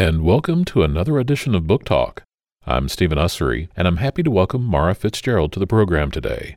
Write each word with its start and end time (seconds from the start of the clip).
and 0.00 0.22
welcome 0.22 0.64
to 0.64 0.82
another 0.82 1.18
edition 1.18 1.54
of 1.54 1.66
Book 1.66 1.84
Talk. 1.84 2.22
I'm 2.64 2.88
Stephen 2.88 3.18
Ussery, 3.18 3.68
and 3.76 3.86
I'm 3.86 3.98
happy 3.98 4.22
to 4.22 4.30
welcome 4.30 4.64
Mara 4.64 4.94
Fitzgerald 4.94 5.52
to 5.52 5.60
the 5.60 5.66
program 5.66 6.10
today. 6.10 6.56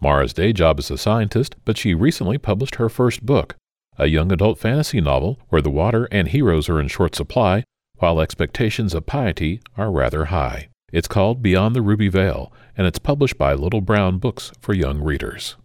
Mara's 0.00 0.32
day 0.32 0.52
job 0.52 0.78
is 0.78 0.88
a 0.92 0.96
scientist, 0.96 1.56
but 1.64 1.76
she 1.76 1.94
recently 1.94 2.38
published 2.38 2.76
her 2.76 2.88
first 2.88 3.26
book, 3.26 3.56
a 3.98 4.06
young 4.06 4.30
adult 4.30 4.60
fantasy 4.60 5.00
novel 5.00 5.40
where 5.48 5.60
the 5.60 5.68
water 5.68 6.06
and 6.12 6.28
heroes 6.28 6.68
are 6.68 6.78
in 6.78 6.86
short 6.86 7.16
supply, 7.16 7.64
while 7.96 8.20
expectations 8.20 8.94
of 8.94 9.04
piety 9.04 9.60
are 9.76 9.90
rather 9.90 10.26
high. 10.26 10.68
It's 10.92 11.08
called 11.08 11.42
Beyond 11.42 11.74
the 11.74 11.82
Ruby 11.82 12.06
Veil, 12.06 12.52
and 12.76 12.86
it's 12.86 13.00
published 13.00 13.36
by 13.36 13.54
Little 13.54 13.80
Brown 13.80 14.18
Books 14.18 14.52
for 14.60 14.74
young 14.74 15.02
readers. 15.02 15.56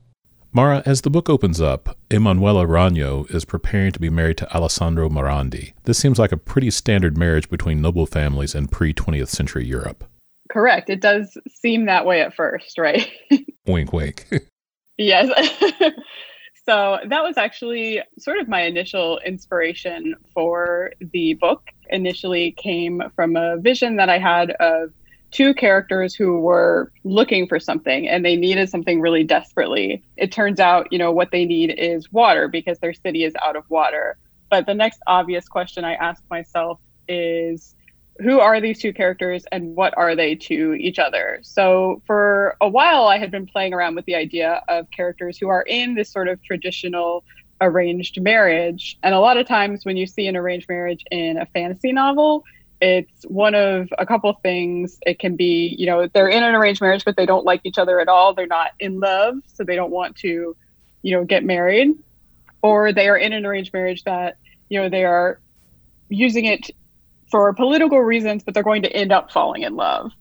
Mara, 0.53 0.83
as 0.85 1.01
the 1.01 1.09
book 1.09 1.29
opens 1.29 1.61
up, 1.61 1.97
Emanuela 2.11 2.65
Ragno 2.65 3.29
is 3.33 3.45
preparing 3.45 3.93
to 3.93 3.99
be 4.01 4.09
married 4.09 4.35
to 4.37 4.53
Alessandro 4.53 5.07
Morandi. 5.07 5.71
This 5.85 5.97
seems 5.97 6.19
like 6.19 6.33
a 6.33 6.37
pretty 6.37 6.69
standard 6.71 7.17
marriage 7.17 7.49
between 7.49 7.81
noble 7.81 8.05
families 8.05 8.53
in 8.53 8.67
pre 8.67 8.93
20th 8.93 9.29
century 9.29 9.65
Europe. 9.65 10.03
Correct. 10.51 10.89
It 10.89 10.99
does 10.99 11.37
seem 11.47 11.85
that 11.85 12.05
way 12.05 12.19
at 12.19 12.33
first, 12.33 12.77
right? 12.77 13.09
wink, 13.65 13.93
wink. 13.93 14.27
yes. 14.97 15.29
so 16.65 16.97
that 17.07 17.23
was 17.23 17.37
actually 17.37 18.01
sort 18.19 18.37
of 18.37 18.49
my 18.49 18.63
initial 18.63 19.21
inspiration 19.25 20.15
for 20.33 20.91
the 21.13 21.35
book. 21.35 21.69
Initially 21.91 22.51
came 22.57 23.01
from 23.15 23.37
a 23.37 23.55
vision 23.55 23.95
that 23.95 24.09
I 24.09 24.17
had 24.17 24.51
of 24.59 24.91
two 25.31 25.53
characters 25.53 26.13
who 26.13 26.39
were 26.39 26.91
looking 27.03 27.47
for 27.47 27.59
something 27.59 28.07
and 28.07 28.23
they 28.23 28.35
needed 28.35 28.69
something 28.69 28.99
really 28.99 29.23
desperately. 29.23 30.03
It 30.17 30.31
turns 30.31 30.59
out, 30.59 30.87
you 30.91 30.97
know, 30.97 31.11
what 31.11 31.31
they 31.31 31.45
need 31.45 31.73
is 31.77 32.11
water 32.11 32.47
because 32.47 32.79
their 32.79 32.93
city 32.93 33.23
is 33.23 33.33
out 33.41 33.55
of 33.55 33.63
water. 33.69 34.17
But 34.49 34.65
the 34.65 34.73
next 34.73 35.01
obvious 35.07 35.47
question 35.47 35.85
I 35.85 35.93
ask 35.93 36.21
myself 36.29 36.79
is 37.07 37.75
who 38.19 38.39
are 38.39 38.59
these 38.61 38.79
two 38.79 38.93
characters 38.93 39.45
and 39.51 39.75
what 39.75 39.97
are 39.97 40.15
they 40.15 40.35
to 40.35 40.73
each 40.73 40.99
other? 40.99 41.39
So, 41.41 42.01
for 42.05 42.55
a 42.61 42.67
while, 42.67 43.07
I 43.07 43.17
had 43.17 43.31
been 43.31 43.47
playing 43.47 43.73
around 43.73 43.95
with 43.95 44.05
the 44.05 44.15
idea 44.15 44.61
of 44.67 44.91
characters 44.91 45.37
who 45.37 45.47
are 45.47 45.63
in 45.63 45.95
this 45.95 46.11
sort 46.11 46.27
of 46.27 46.43
traditional 46.43 47.23
arranged 47.61 48.21
marriage. 48.21 48.97
And 49.01 49.15
a 49.15 49.19
lot 49.19 49.37
of 49.37 49.47
times, 49.47 49.85
when 49.85 49.97
you 49.97 50.05
see 50.05 50.27
an 50.27 50.35
arranged 50.35 50.67
marriage 50.69 51.03
in 51.09 51.37
a 51.37 51.45
fantasy 51.47 51.91
novel, 51.93 52.43
it's 52.81 53.23
one 53.27 53.53
of 53.53 53.89
a 53.97 54.05
couple 54.05 54.33
things. 54.41 54.97
It 55.05 55.19
can 55.19 55.35
be, 55.35 55.75
you 55.77 55.85
know, 55.85 56.07
they're 56.07 56.27
in 56.27 56.43
an 56.43 56.55
arranged 56.55 56.81
marriage, 56.81 57.05
but 57.05 57.15
they 57.15 57.27
don't 57.27 57.45
like 57.45 57.61
each 57.63 57.77
other 57.77 57.99
at 57.99 58.07
all. 58.07 58.33
They're 58.33 58.47
not 58.47 58.71
in 58.79 58.99
love, 58.99 59.35
so 59.45 59.63
they 59.63 59.75
don't 59.75 59.91
want 59.91 60.15
to, 60.17 60.55
you 61.03 61.15
know, 61.15 61.23
get 61.23 61.43
married. 61.43 61.91
Or 62.63 62.91
they 62.91 63.07
are 63.07 63.17
in 63.17 63.33
an 63.33 63.45
arranged 63.45 63.71
marriage 63.71 64.03
that, 64.03 64.37
you 64.69 64.81
know, 64.81 64.89
they 64.89 65.05
are 65.05 65.39
using 66.09 66.45
it 66.45 66.71
for 67.29 67.53
political 67.53 67.99
reasons, 67.99 68.43
but 68.43 68.53
they're 68.53 68.63
going 68.63 68.83
to 68.83 68.91
end 68.91 69.11
up 69.11 69.31
falling 69.31 69.61
in 69.61 69.75
love. 69.75 70.11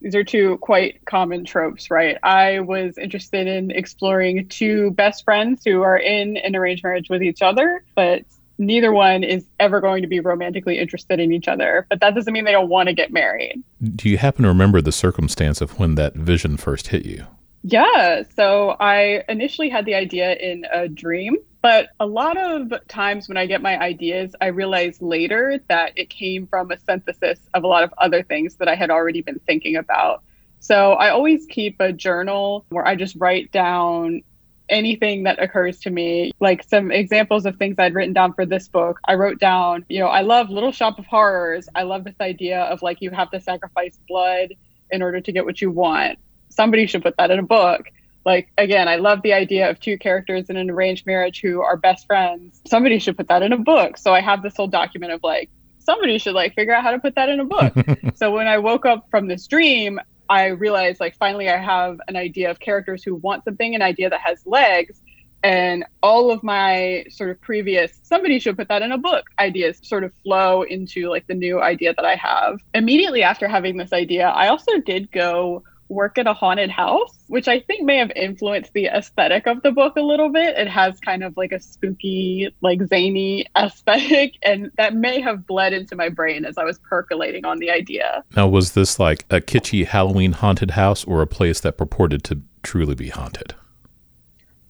These 0.00 0.14
are 0.14 0.24
two 0.24 0.56
quite 0.58 1.04
common 1.04 1.44
tropes, 1.44 1.90
right? 1.90 2.16
I 2.22 2.60
was 2.60 2.96
interested 2.96 3.46
in 3.46 3.70
exploring 3.70 4.48
two 4.48 4.92
best 4.92 5.24
friends 5.24 5.62
who 5.64 5.82
are 5.82 5.98
in 5.98 6.36
an 6.36 6.54
arranged 6.54 6.82
marriage 6.82 7.08
with 7.10 7.22
each 7.22 7.42
other, 7.42 7.84
but 7.94 8.24
neither 8.60 8.92
one 8.92 9.24
is 9.24 9.46
ever 9.58 9.80
going 9.80 10.02
to 10.02 10.08
be 10.08 10.20
romantically 10.20 10.78
interested 10.78 11.18
in 11.18 11.32
each 11.32 11.48
other, 11.48 11.86
but 11.88 11.98
that 12.00 12.14
doesn't 12.14 12.32
mean 12.32 12.44
they 12.44 12.52
don't 12.52 12.68
want 12.68 12.88
to 12.88 12.94
get 12.94 13.10
married. 13.10 13.64
Do 13.96 14.08
you 14.08 14.18
happen 14.18 14.42
to 14.42 14.48
remember 14.48 14.80
the 14.82 14.92
circumstance 14.92 15.60
of 15.60 15.78
when 15.78 15.94
that 15.96 16.14
vision 16.14 16.58
first 16.58 16.88
hit 16.88 17.06
you? 17.06 17.26
Yeah. 17.62 18.22
So 18.36 18.76
I 18.78 19.24
initially 19.28 19.70
had 19.70 19.86
the 19.86 19.94
idea 19.94 20.34
in 20.34 20.66
a 20.72 20.88
dream, 20.88 21.36
but 21.62 21.88
a 21.98 22.06
lot 22.06 22.36
of 22.36 22.72
times 22.86 23.28
when 23.28 23.38
I 23.38 23.46
get 23.46 23.62
my 23.62 23.78
ideas, 23.80 24.34
I 24.40 24.46
realize 24.46 25.00
later 25.00 25.58
that 25.68 25.92
it 25.96 26.10
came 26.10 26.46
from 26.46 26.70
a 26.70 26.78
synthesis 26.78 27.40
of 27.54 27.64
a 27.64 27.66
lot 27.66 27.82
of 27.82 27.92
other 27.98 28.22
things 28.22 28.56
that 28.56 28.68
I 28.68 28.74
had 28.74 28.90
already 28.90 29.22
been 29.22 29.40
thinking 29.46 29.76
about. 29.76 30.22
So 30.60 30.92
I 30.92 31.08
always 31.10 31.46
keep 31.46 31.76
a 31.80 31.92
journal 31.92 32.66
where 32.68 32.86
I 32.86 32.94
just 32.94 33.16
write 33.16 33.50
down 33.52 34.22
anything 34.70 35.24
that 35.24 35.42
occurs 35.42 35.80
to 35.80 35.90
me. 35.90 36.32
Like 36.40 36.62
some 36.62 36.90
examples 36.90 37.44
of 37.46 37.56
things 37.56 37.76
I'd 37.78 37.94
written 37.94 38.14
down 38.14 38.32
for 38.32 38.46
this 38.46 38.68
book. 38.68 39.00
I 39.04 39.14
wrote 39.14 39.38
down, 39.38 39.84
you 39.88 40.00
know, 40.00 40.08
I 40.08 40.22
love 40.22 40.48
Little 40.50 40.72
Shop 40.72 40.98
of 40.98 41.06
Horrors. 41.06 41.68
I 41.74 41.82
love 41.82 42.04
this 42.04 42.14
idea 42.20 42.62
of 42.62 42.82
like 42.82 43.02
you 43.02 43.10
have 43.10 43.30
to 43.32 43.40
sacrifice 43.40 43.98
blood 44.08 44.54
in 44.90 45.02
order 45.02 45.20
to 45.20 45.32
get 45.32 45.44
what 45.44 45.60
you 45.60 45.70
want. 45.70 46.18
Somebody 46.48 46.86
should 46.86 47.02
put 47.02 47.16
that 47.18 47.30
in 47.30 47.38
a 47.38 47.44
book. 47.44 47.90
Like 48.24 48.50
again, 48.58 48.88
I 48.88 48.96
love 48.96 49.22
the 49.22 49.32
idea 49.32 49.70
of 49.70 49.80
two 49.80 49.98
characters 49.98 50.50
in 50.50 50.56
an 50.56 50.70
arranged 50.70 51.06
marriage 51.06 51.40
who 51.40 51.60
are 51.62 51.76
best 51.76 52.06
friends. 52.06 52.60
Somebody 52.66 52.98
should 52.98 53.16
put 53.16 53.28
that 53.28 53.42
in 53.42 53.52
a 53.52 53.58
book. 53.58 53.98
So 53.98 54.12
I 54.12 54.20
have 54.20 54.42
this 54.42 54.56
whole 54.56 54.68
document 54.68 55.12
of 55.12 55.22
like 55.22 55.50
somebody 55.78 56.18
should 56.18 56.34
like 56.34 56.54
figure 56.54 56.74
out 56.74 56.82
how 56.82 56.92
to 56.92 56.98
put 56.98 57.14
that 57.14 57.28
in 57.28 57.40
a 57.40 57.44
book. 57.44 57.72
so 58.14 58.30
when 58.30 58.46
I 58.46 58.58
woke 58.58 58.86
up 58.86 59.08
from 59.10 59.26
this 59.26 59.46
dream, 59.46 59.98
I 60.30 60.46
realized 60.46 61.00
like 61.00 61.16
finally 61.16 61.50
I 61.50 61.58
have 61.58 62.00
an 62.06 62.16
idea 62.16 62.50
of 62.50 62.60
characters 62.60 63.02
who 63.02 63.16
want 63.16 63.44
something, 63.44 63.74
an 63.74 63.82
idea 63.82 64.08
that 64.08 64.20
has 64.20 64.46
legs. 64.46 65.02
And 65.42 65.84
all 66.02 66.30
of 66.30 66.42
my 66.44 67.04
sort 67.08 67.30
of 67.30 67.40
previous, 67.40 67.98
somebody 68.02 68.38
should 68.38 68.56
put 68.56 68.68
that 68.68 68.82
in 68.82 68.92
a 68.92 68.98
book 68.98 69.24
ideas 69.38 69.80
sort 69.82 70.04
of 70.04 70.12
flow 70.22 70.62
into 70.62 71.08
like 71.08 71.26
the 71.26 71.34
new 71.34 71.60
idea 71.60 71.94
that 71.94 72.04
I 72.04 72.14
have. 72.14 72.60
Immediately 72.74 73.22
after 73.22 73.48
having 73.48 73.76
this 73.76 73.92
idea, 73.92 74.28
I 74.28 74.48
also 74.48 74.78
did 74.78 75.10
go 75.10 75.64
work 75.90 76.16
at 76.16 76.26
a 76.26 76.32
haunted 76.32 76.70
house, 76.70 77.18
which 77.26 77.48
I 77.48 77.60
think 77.60 77.82
may 77.82 77.98
have 77.98 78.12
influenced 78.12 78.72
the 78.72 78.86
aesthetic 78.86 79.46
of 79.46 79.60
the 79.62 79.72
book 79.72 79.96
a 79.96 80.00
little 80.00 80.30
bit. 80.30 80.56
It 80.56 80.68
has 80.68 80.98
kind 81.00 81.22
of 81.22 81.36
like 81.36 81.52
a 81.52 81.60
spooky, 81.60 82.54
like 82.62 82.80
zany 82.86 83.46
aesthetic, 83.58 84.34
and 84.42 84.70
that 84.76 84.94
may 84.94 85.20
have 85.20 85.46
bled 85.46 85.72
into 85.72 85.96
my 85.96 86.08
brain 86.08 86.44
as 86.44 86.56
I 86.56 86.64
was 86.64 86.78
percolating 86.78 87.44
on 87.44 87.58
the 87.58 87.70
idea. 87.70 88.24
Now, 88.36 88.48
was 88.48 88.72
this 88.72 88.98
like 88.98 89.26
a 89.28 89.40
kitschy 89.40 89.86
Halloween 89.86 90.32
haunted 90.32 90.72
house 90.72 91.04
or 91.04 91.20
a 91.20 91.26
place 91.26 91.60
that 91.60 91.76
purported 91.76 92.24
to 92.24 92.40
truly 92.62 92.94
be 92.94 93.08
haunted? 93.08 93.54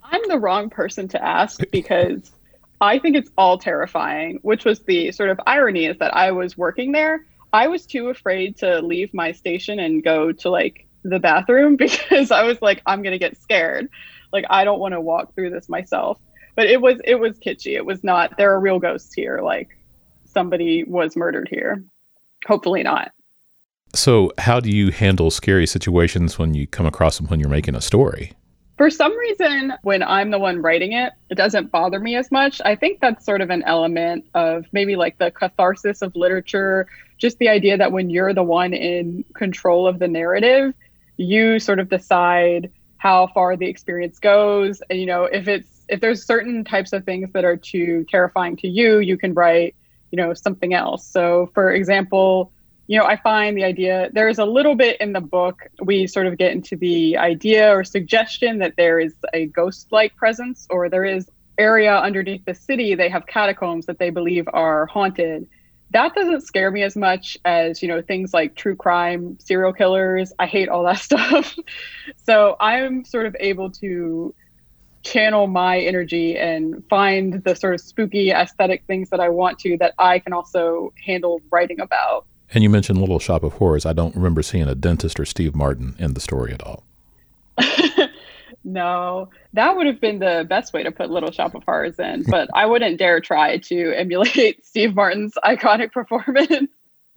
I'm 0.03 0.23
the 0.29 0.39
wrong 0.39 0.71
person 0.71 1.07
to 1.09 1.23
ask 1.23 1.61
because 1.71 2.33
I 2.81 2.99
think 2.99 3.17
it's 3.17 3.31
all 3.37 3.59
terrifying, 3.59 4.39
which 4.43 4.65
was 4.65 4.81
the 4.81 5.13
sort 5.13 5.29
of 5.29 5.39
irony 5.47 5.85
is 5.85 5.99
that 5.99 6.17
I 6.17 6.33
was 6.33 6.57
working 6.57 6.93
there. 6.93 7.27
I 7.53 7.67
was 7.67 7.85
too 7.85 8.09
afraid 8.09 8.57
to 8.59 8.81
leave 8.81 9.13
my 9.13 9.33
station 9.33 9.81
and 9.81 10.03
go 10.03 10.33
to 10.33 10.51
like 10.51 10.87
the 11.03 11.19
bathroom 11.19 11.77
because 11.79 12.31
I 12.31 12.45
was 12.45 12.61
like, 12.63 12.83
I'm 12.87 13.03
gonna 13.03 13.19
get 13.19 13.37
scared. 13.37 13.89
Like 14.33 14.45
I 14.51 14.65
don't 14.65 14.81
want 14.81 14.93
to 14.93 15.01
walk 15.01 15.35
through 15.35 15.51
this 15.51 15.69
myself. 15.69 16.19
But 16.57 16.67
it 16.67 16.81
was 16.81 17.01
it 17.05 17.17
was 17.17 17.39
kitschy. 17.39 17.75
It 17.75 17.87
was 17.87 18.05
not. 18.05 18.37
There 18.37 18.53
are 18.53 18.61
real 18.61 18.79
ghosts 18.79 19.15
here. 19.15 19.41
Like 19.43 19.77
somebody 20.25 20.85
was 20.85 21.17
murdered 21.17 21.49
here. 21.49 21.85
Hopefully 22.47 22.83
not. 22.83 23.13
So, 23.95 24.33
how 24.39 24.61
do 24.61 24.71
you 24.71 24.93
handle 24.93 25.31
scary 25.31 25.67
situations 25.67 26.39
when 26.39 26.55
you 26.55 26.67
come 26.67 26.87
across 26.87 27.19
them 27.19 27.27
when 27.27 27.41
you're 27.41 27.49
making 27.49 27.75
a 27.75 27.81
story? 27.81 28.33
For 28.77 28.89
some 28.89 29.17
reason, 29.19 29.75
when 29.83 30.03
I'm 30.03 30.31
the 30.31 30.39
one 30.39 30.63
writing 30.63 30.93
it, 30.93 31.13
it 31.29 31.35
doesn't 31.35 31.71
bother 31.71 32.01
me 32.01 32.17
as 32.17 32.31
much. 32.31 32.63
I 32.65 32.77
think 32.77 33.01
that's 33.01 33.27
sort 33.27 33.43
of 33.43 33.51
an 33.51 33.63
element 33.65 34.27
of 34.33 34.65
maybe 34.73 34.97
like 34.97 35.19
the 35.19 35.31
catharsis 35.31 36.03
of 36.03 36.17
literature, 36.17 36.87
just 37.19 37.39
the 37.39 37.49
idea 37.49 37.77
that 37.77 37.93
when 37.93 38.09
you're 38.11 38.33
the 38.33 38.43
one 38.43 38.73
in 38.73 39.25
control 39.35 39.87
of 39.87 39.99
the 39.99 40.09
narrative, 40.09 40.73
you 41.21 41.59
sort 41.59 41.79
of 41.79 41.89
decide 41.89 42.71
how 42.97 43.27
far 43.29 43.57
the 43.57 43.67
experience 43.67 44.19
goes. 44.19 44.83
And 44.89 44.99
you 44.99 45.07
know 45.07 45.25
if 45.25 45.49
it's 45.49 45.69
if 45.89 46.01
there's 46.01 46.25
certain 46.25 46.65
types 46.65 46.93
of 46.93 47.05
things 47.05 47.33
that 47.33 47.45
are 47.45 47.57
too 47.57 48.07
terrifying 48.09 48.57
to 48.59 48.69
you 48.69 48.99
you 49.01 49.17
can 49.17 49.35
write 49.35 49.75
you 50.11 50.17
know 50.17 50.35
something 50.35 50.75
else. 50.75 51.07
So 51.07 51.51
for 51.55 51.73
example 51.73 52.53
you 52.87 52.99
know 52.99 53.05
i 53.05 53.17
find 53.17 53.57
the 53.57 53.63
idea 53.63 54.11
there's 54.15 54.41
a 54.41 54.45
little 54.45 54.75
bit 54.75 55.01
in 55.01 55.13
the 55.13 55.21
book 55.21 55.69
we 55.81 56.09
sort 56.09 56.27
of 56.27 56.37
get 56.37 56.51
into 56.51 56.77
the 56.77 57.17
idea 57.17 57.73
or 57.73 57.85
suggestion 57.85 58.59
that 58.59 58.75
there 58.77 58.99
is 58.99 59.15
a 59.33 59.47
ghost 59.47 59.87
like 59.93 60.17
presence 60.17 60.67
or 60.71 60.89
there 60.89 61.05
is 61.05 61.31
area 61.57 61.97
underneath 61.97 62.45
the 62.47 62.55
city 62.55 62.97
they 62.97 63.09
have 63.09 63.25
catacombs 63.27 63.87
that 63.87 64.01
they 64.01 64.11
believe 64.11 64.49
are 64.53 64.87
haunted 64.87 65.47
that 65.93 66.15
doesn't 66.15 66.43
scare 66.43 66.71
me 66.71 66.83
as 66.83 66.97
much 66.97 67.37
as 67.45 67.83
you 67.83 67.89
know 67.89 68.01
things 68.03 68.33
like 68.33 68.55
true 68.55 68.77
crime 68.77 69.39
serial 69.41 69.73
killers. 69.73 70.33
I 70.39 70.47
hate 70.47 70.69
all 70.69 70.85
that 70.85 70.99
stuff. 70.99 71.57
So 72.25 72.57
i'm 72.61 73.05
sort 73.05 73.27
of 73.27 73.37
able 73.41 73.71
to 73.71 74.35
channel 75.03 75.47
my 75.47 75.79
energy 75.79 76.37
and 76.37 76.85
find 76.91 77.43
the 77.45 77.55
sort 77.55 77.75
of 77.75 77.81
spooky 77.81 78.31
aesthetic 78.31 78.85
things 78.87 79.09
that 79.09 79.19
i 79.19 79.31
want 79.31 79.59
to 79.59 79.79
that 79.79 79.95
i 79.99 80.19
can 80.19 80.35
also 80.35 80.93
handle 81.05 81.41
writing 81.51 81.81
about. 81.81 82.27
And 82.53 82.63
you 82.63 82.69
mentioned 82.69 82.99
little 82.99 83.21
shop 83.21 83.45
of 83.45 83.55
horrors. 83.55 83.87
I 83.87 83.93
don't 83.93 84.15
remember 84.17 84.43
seeing 84.43 84.69
a 84.69 84.75
dentist 84.75 85.19
or 85.19 85.25
steve 85.25 85.55
martin 85.55 85.97
in 85.99 86.15
the 86.15 86.21
story 86.21 86.53
at 86.53 86.63
all 86.63 86.85
no, 88.65 89.29
that 89.53 89.77
would 89.77 89.87
have 89.87 90.01
been 90.01 90.19
the 90.19 90.47
best 90.49 90.73
way 90.73 90.83
to 90.83 90.93
put 90.93 91.11
Little 91.11 91.31
Shop 91.31 91.55
of 91.55 91.63
Horrors 91.65 91.99
in, 91.99 92.25
but 92.29 92.49
I 92.55 92.67
wouldn't 92.67 92.99
dare 92.99 93.21
try 93.21 93.59
to 93.59 93.93
emulate 93.93 94.65
Steve 94.71 94.95
Martin's 94.95 95.35
iconic 95.45 95.93
performance. 95.93 96.71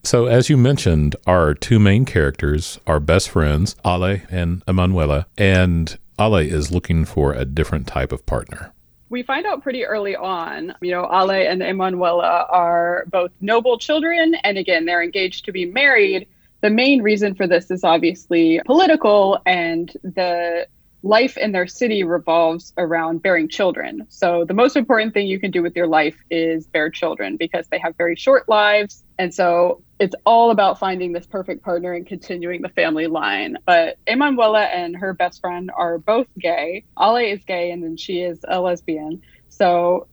So, 0.06 0.26
as 0.26 0.50
you 0.50 0.58
mentioned, 0.58 1.16
our 1.26 1.54
two 1.54 1.80
main 1.80 2.04
characters 2.04 2.78
are 2.86 3.00
best 3.00 3.30
friends, 3.30 3.76
Ale 3.86 4.20
and 4.30 4.62
Emanuela, 4.68 5.28
and 5.38 5.98
Ale 6.20 6.36
is 6.36 6.72
looking 6.72 7.06
for 7.06 7.34
a 7.34 7.46
different 7.46 7.88
type 7.88 8.12
of 8.12 8.26
partner. 8.26 8.74
we 9.10 9.24
find 9.24 9.46
out 9.46 9.64
pretty 9.64 9.86
early 9.86 10.16
on, 10.16 10.74
you 10.82 10.92
know, 10.92 11.06
Ale 11.06 11.32
and 11.32 11.62
Emanuela 11.62 12.48
are 12.50 13.06
both 13.12 13.32
noble 13.42 13.78
children. 13.78 14.36
And 14.44 14.58
again, 14.58 14.86
they're 14.86 15.04
engaged 15.04 15.46
to 15.46 15.52
be 15.52 15.66
married. 15.66 16.28
The 16.62 16.70
main 16.70 17.02
reason 17.02 17.36
for 17.36 17.46
this 17.48 17.70
is 17.72 17.84
obviously 17.84 18.60
political, 18.66 19.40
and 19.46 19.92
the 20.04 20.68
life 21.04 21.38
in 21.38 21.52
their 21.52 21.68
city 21.68 22.04
revolves 22.04 22.74
around 22.78 23.22
bearing 23.22 23.50
children. 23.50 24.08
So 24.10 24.46
the 24.48 24.54
most 24.54 24.78
important 24.78 25.14
thing 25.14 25.28
you 25.28 25.40
can 25.40 25.52
do 25.52 25.62
with 25.62 25.76
your 25.76 25.88
life 25.88 26.16
is 26.32 26.66
bear 26.68 26.90
children 26.90 27.36
because 27.38 27.68
they 27.68 27.78
have 27.80 27.96
very 27.98 28.16
short 28.16 28.48
lives. 28.48 29.04
And 29.20 29.34
so 29.34 29.84
it's 30.00 30.16
all 30.26 30.50
about 30.50 30.80
finding 30.80 31.12
this 31.12 31.28
perfect 31.28 31.64
partner 31.64 31.94
and 31.94 32.08
continuing 32.08 32.62
the 32.62 32.70
family 32.70 33.08
line. 33.08 33.58
But 33.66 33.98
Emanuela 34.08 34.64
and 34.64 34.96
her 34.96 35.14
best 35.14 35.42
friend 35.42 35.70
are 35.78 35.98
both 35.98 36.28
gay. 36.40 36.86
Ale 37.00 37.18
is 37.18 37.44
gay 37.44 37.72
and 37.72 37.84
then 37.84 37.98
she 37.98 38.22
is 38.22 38.40
a 38.48 38.62
lesbian. 38.62 39.22
So 39.50 40.08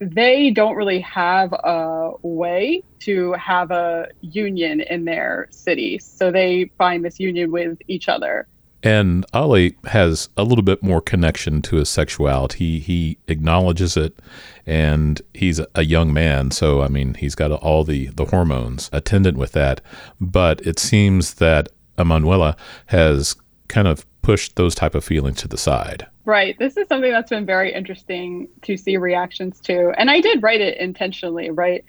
they 0.00 0.50
don't 0.50 0.76
really 0.76 1.00
have 1.00 1.52
a 1.52 2.12
way 2.22 2.82
to 3.00 3.32
have 3.32 3.70
a 3.70 4.08
union 4.20 4.80
in 4.80 5.04
their 5.04 5.48
city. 5.50 5.98
So 5.98 6.30
they 6.30 6.70
find 6.78 7.04
this 7.04 7.18
union 7.18 7.50
with 7.50 7.78
each 7.88 8.08
other. 8.08 8.46
And 8.86 9.26
Ali 9.32 9.76
has 9.86 10.28
a 10.36 10.44
little 10.44 10.62
bit 10.62 10.80
more 10.80 11.00
connection 11.00 11.60
to 11.62 11.74
his 11.74 11.88
sexuality. 11.88 12.78
He 12.78 13.18
acknowledges 13.26 13.96
it, 13.96 14.16
and 14.64 15.20
he's 15.34 15.60
a 15.74 15.84
young 15.84 16.12
man, 16.12 16.52
so 16.52 16.82
I 16.82 16.86
mean, 16.86 17.14
he's 17.14 17.34
got 17.34 17.50
all 17.50 17.82
the 17.82 18.06
the 18.14 18.26
hormones 18.26 18.88
attendant 18.92 19.38
with 19.38 19.50
that. 19.52 19.80
But 20.20 20.64
it 20.64 20.78
seems 20.78 21.34
that 21.34 21.68
Emanuela 21.98 22.56
has 22.86 23.34
kind 23.66 23.88
of 23.88 24.06
pushed 24.22 24.54
those 24.54 24.76
type 24.76 24.94
of 24.94 25.04
feelings 25.04 25.38
to 25.38 25.48
the 25.48 25.58
side. 25.58 26.06
Right. 26.24 26.56
This 26.60 26.76
is 26.76 26.86
something 26.86 27.10
that's 27.10 27.30
been 27.30 27.44
very 27.44 27.74
interesting 27.74 28.46
to 28.62 28.76
see 28.76 28.98
reactions 28.98 29.58
to, 29.62 29.94
and 29.98 30.12
I 30.12 30.20
did 30.20 30.44
write 30.44 30.60
it 30.60 30.78
intentionally, 30.78 31.50
right? 31.50 31.84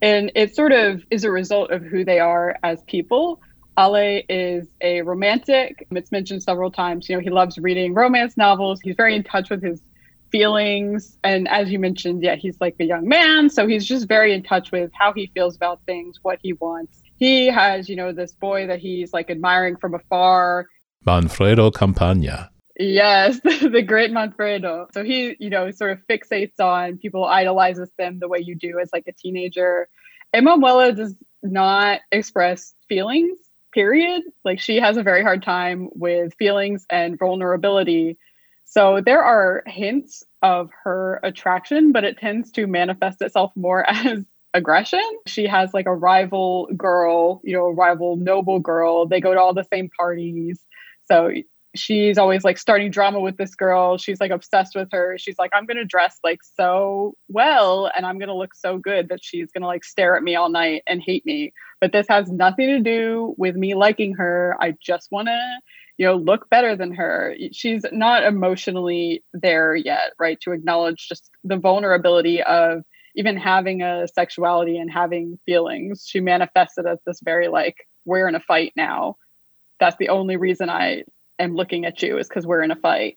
And 0.00 0.30
it 0.36 0.54
sort 0.54 0.70
of 0.70 1.04
is 1.10 1.24
a 1.24 1.30
result 1.32 1.72
of 1.72 1.82
who 1.82 2.04
they 2.04 2.20
are 2.20 2.56
as 2.62 2.84
people 2.84 3.40
Ale 3.78 4.22
is 4.28 4.66
a 4.80 5.02
romantic. 5.02 5.86
It's 5.90 6.10
mentioned 6.10 6.42
several 6.42 6.70
times. 6.70 7.08
You 7.08 7.16
know, 7.16 7.22
he 7.22 7.30
loves 7.30 7.58
reading 7.58 7.94
romance 7.94 8.36
novels. 8.36 8.80
He's 8.80 8.96
very 8.96 9.14
in 9.14 9.22
touch 9.22 9.50
with 9.50 9.62
his 9.62 9.82
feelings. 10.30 11.18
And 11.22 11.46
as 11.48 11.70
you 11.70 11.78
mentioned, 11.78 12.22
yeah, 12.22 12.36
he's 12.36 12.56
like 12.60 12.76
a 12.80 12.84
young 12.84 13.06
man. 13.08 13.50
So 13.50 13.66
he's 13.66 13.84
just 13.84 14.08
very 14.08 14.32
in 14.32 14.42
touch 14.42 14.72
with 14.72 14.90
how 14.94 15.12
he 15.12 15.30
feels 15.34 15.56
about 15.56 15.80
things, 15.86 16.18
what 16.22 16.38
he 16.42 16.54
wants. 16.54 17.02
He 17.16 17.46
has, 17.46 17.88
you 17.88 17.96
know, 17.96 18.12
this 18.12 18.32
boy 18.32 18.66
that 18.66 18.78
he's 18.78 19.12
like 19.12 19.30
admiring 19.30 19.76
from 19.76 19.94
afar. 19.94 20.66
Manfredo 21.06 21.72
Campagna. 21.74 22.50
Yes, 22.78 23.40
the 23.44 23.82
great 23.82 24.10
Manfredo. 24.10 24.92
So 24.92 25.02
he, 25.02 25.36
you 25.38 25.48
know, 25.48 25.70
sort 25.70 25.92
of 25.92 26.00
fixates 26.10 26.60
on 26.60 26.98
people, 26.98 27.24
idolizes 27.24 27.90
them 27.96 28.18
the 28.18 28.28
way 28.28 28.38
you 28.40 28.54
do 28.54 28.78
as 28.80 28.90
like 28.92 29.04
a 29.06 29.12
teenager. 29.12 29.88
Emanuela 30.34 30.92
does 30.92 31.14
not 31.42 32.00
express 32.12 32.74
feelings 32.88 33.38
period. 33.76 34.22
Like 34.42 34.58
she 34.58 34.76
has 34.76 34.96
a 34.96 35.02
very 35.02 35.22
hard 35.22 35.42
time 35.42 35.90
with 35.94 36.32
feelings 36.38 36.86
and 36.88 37.18
vulnerability. 37.18 38.16
So 38.64 39.02
there 39.04 39.22
are 39.22 39.62
hints 39.66 40.24
of 40.40 40.70
her 40.82 41.20
attraction, 41.22 41.92
but 41.92 42.02
it 42.02 42.16
tends 42.16 42.50
to 42.52 42.66
manifest 42.66 43.20
itself 43.20 43.52
more 43.54 43.84
as 43.90 44.24
aggression. 44.54 45.04
She 45.26 45.46
has 45.46 45.74
like 45.74 45.84
a 45.84 45.94
rival 45.94 46.68
girl, 46.74 47.42
you 47.44 47.52
know, 47.52 47.66
a 47.66 47.74
rival 47.74 48.16
noble 48.16 48.60
girl. 48.60 49.06
They 49.06 49.20
go 49.20 49.34
to 49.34 49.40
all 49.40 49.52
the 49.52 49.66
same 49.70 49.90
parties. 49.90 50.58
So 51.04 51.30
she's 51.78 52.18
always 52.18 52.44
like 52.44 52.58
starting 52.58 52.90
drama 52.90 53.20
with 53.20 53.36
this 53.36 53.54
girl. 53.54 53.98
She's 53.98 54.20
like 54.20 54.30
obsessed 54.30 54.74
with 54.74 54.88
her. 54.92 55.16
She's 55.18 55.38
like, 55.38 55.50
I'm 55.54 55.66
going 55.66 55.76
to 55.76 55.84
dress 55.84 56.18
like 56.22 56.40
so 56.42 57.14
well 57.28 57.90
and 57.94 58.06
I'm 58.06 58.18
going 58.18 58.28
to 58.28 58.34
look 58.34 58.54
so 58.54 58.78
good 58.78 59.08
that 59.08 59.22
she's 59.22 59.50
going 59.50 59.62
to 59.62 59.66
like 59.66 59.84
stare 59.84 60.16
at 60.16 60.22
me 60.22 60.36
all 60.36 60.48
night 60.48 60.82
and 60.86 61.02
hate 61.04 61.24
me. 61.26 61.52
But 61.80 61.92
this 61.92 62.06
has 62.08 62.30
nothing 62.30 62.68
to 62.68 62.80
do 62.80 63.34
with 63.36 63.56
me 63.56 63.74
liking 63.74 64.14
her. 64.14 64.56
I 64.60 64.74
just 64.80 65.08
want 65.10 65.28
to, 65.28 65.58
you 65.98 66.06
know, 66.06 66.16
look 66.16 66.48
better 66.50 66.76
than 66.76 66.94
her. 66.94 67.34
She's 67.52 67.84
not 67.92 68.24
emotionally 68.24 69.24
there 69.32 69.74
yet, 69.74 70.12
right? 70.18 70.40
To 70.42 70.52
acknowledge 70.52 71.08
just 71.08 71.30
the 71.44 71.56
vulnerability 71.56 72.42
of 72.42 72.82
even 73.14 73.36
having 73.36 73.82
a 73.82 74.06
sexuality 74.08 74.78
and 74.78 74.92
having 74.92 75.38
feelings. 75.46 76.04
She 76.06 76.20
manifested 76.20 76.86
as 76.86 76.98
this 77.06 77.20
very 77.22 77.48
like, 77.48 77.76
we're 78.04 78.28
in 78.28 78.34
a 78.34 78.40
fight 78.40 78.72
now. 78.76 79.16
That's 79.80 79.96
the 79.96 80.10
only 80.10 80.36
reason 80.36 80.70
I 80.70 81.04
am 81.38 81.54
looking 81.54 81.84
at 81.84 82.02
you 82.02 82.18
is 82.18 82.28
because 82.28 82.46
we're 82.46 82.62
in 82.62 82.70
a 82.70 82.76
fight. 82.76 83.16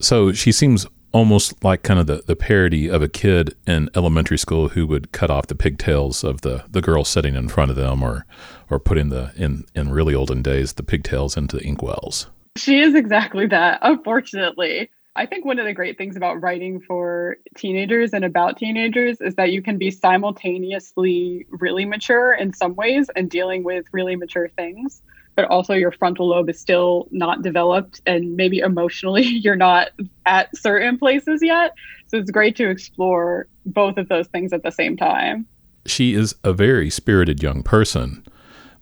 So 0.00 0.32
she 0.32 0.52
seems 0.52 0.86
almost 1.12 1.62
like 1.62 1.82
kind 1.82 2.00
of 2.00 2.06
the, 2.06 2.22
the 2.26 2.34
parody 2.34 2.88
of 2.88 3.02
a 3.02 3.08
kid 3.08 3.54
in 3.66 3.88
elementary 3.94 4.38
school 4.38 4.70
who 4.70 4.86
would 4.86 5.12
cut 5.12 5.30
off 5.30 5.46
the 5.46 5.54
pigtails 5.54 6.24
of 6.24 6.40
the, 6.40 6.64
the 6.70 6.80
girl 6.80 7.04
sitting 7.04 7.34
in 7.34 7.48
front 7.48 7.70
of 7.70 7.76
them 7.76 8.02
or 8.02 8.26
or 8.70 8.78
putting 8.78 9.10
the 9.10 9.32
in, 9.36 9.64
in 9.74 9.90
really 9.90 10.14
olden 10.14 10.42
days 10.42 10.72
the 10.72 10.82
pigtails 10.82 11.36
into 11.36 11.56
the 11.56 11.62
inkwells. 11.62 12.26
She 12.56 12.80
is 12.80 12.94
exactly 12.94 13.46
that, 13.48 13.78
unfortunately. 13.82 14.90
I 15.14 15.26
think 15.26 15.44
one 15.44 15.58
of 15.58 15.66
the 15.66 15.74
great 15.74 15.98
things 15.98 16.16
about 16.16 16.40
writing 16.40 16.80
for 16.80 17.36
teenagers 17.54 18.14
and 18.14 18.24
about 18.24 18.56
teenagers 18.56 19.20
is 19.20 19.34
that 19.34 19.52
you 19.52 19.60
can 19.60 19.76
be 19.76 19.90
simultaneously 19.90 21.46
really 21.50 21.84
mature 21.84 22.32
in 22.32 22.54
some 22.54 22.74
ways 22.74 23.10
and 23.14 23.28
dealing 23.28 23.62
with 23.62 23.84
really 23.92 24.16
mature 24.16 24.48
things 24.48 25.02
but 25.34 25.46
also 25.46 25.74
your 25.74 25.92
frontal 25.92 26.28
lobe 26.28 26.48
is 26.50 26.60
still 26.60 27.08
not 27.10 27.42
developed 27.42 28.00
and 28.06 28.36
maybe 28.36 28.58
emotionally 28.58 29.22
you're 29.44 29.56
not 29.56 29.90
at 30.26 30.54
certain 30.56 30.98
places 30.98 31.40
yet. 31.42 31.74
So 32.06 32.18
it's 32.18 32.30
great 32.30 32.56
to 32.56 32.68
explore 32.68 33.46
both 33.64 33.96
of 33.96 34.08
those 34.08 34.26
things 34.28 34.52
at 34.52 34.62
the 34.62 34.70
same 34.70 34.96
time. 34.96 35.46
She 35.86 36.14
is 36.14 36.34
a 36.44 36.52
very 36.52 36.90
spirited 36.90 37.42
young 37.42 37.62
person, 37.62 38.24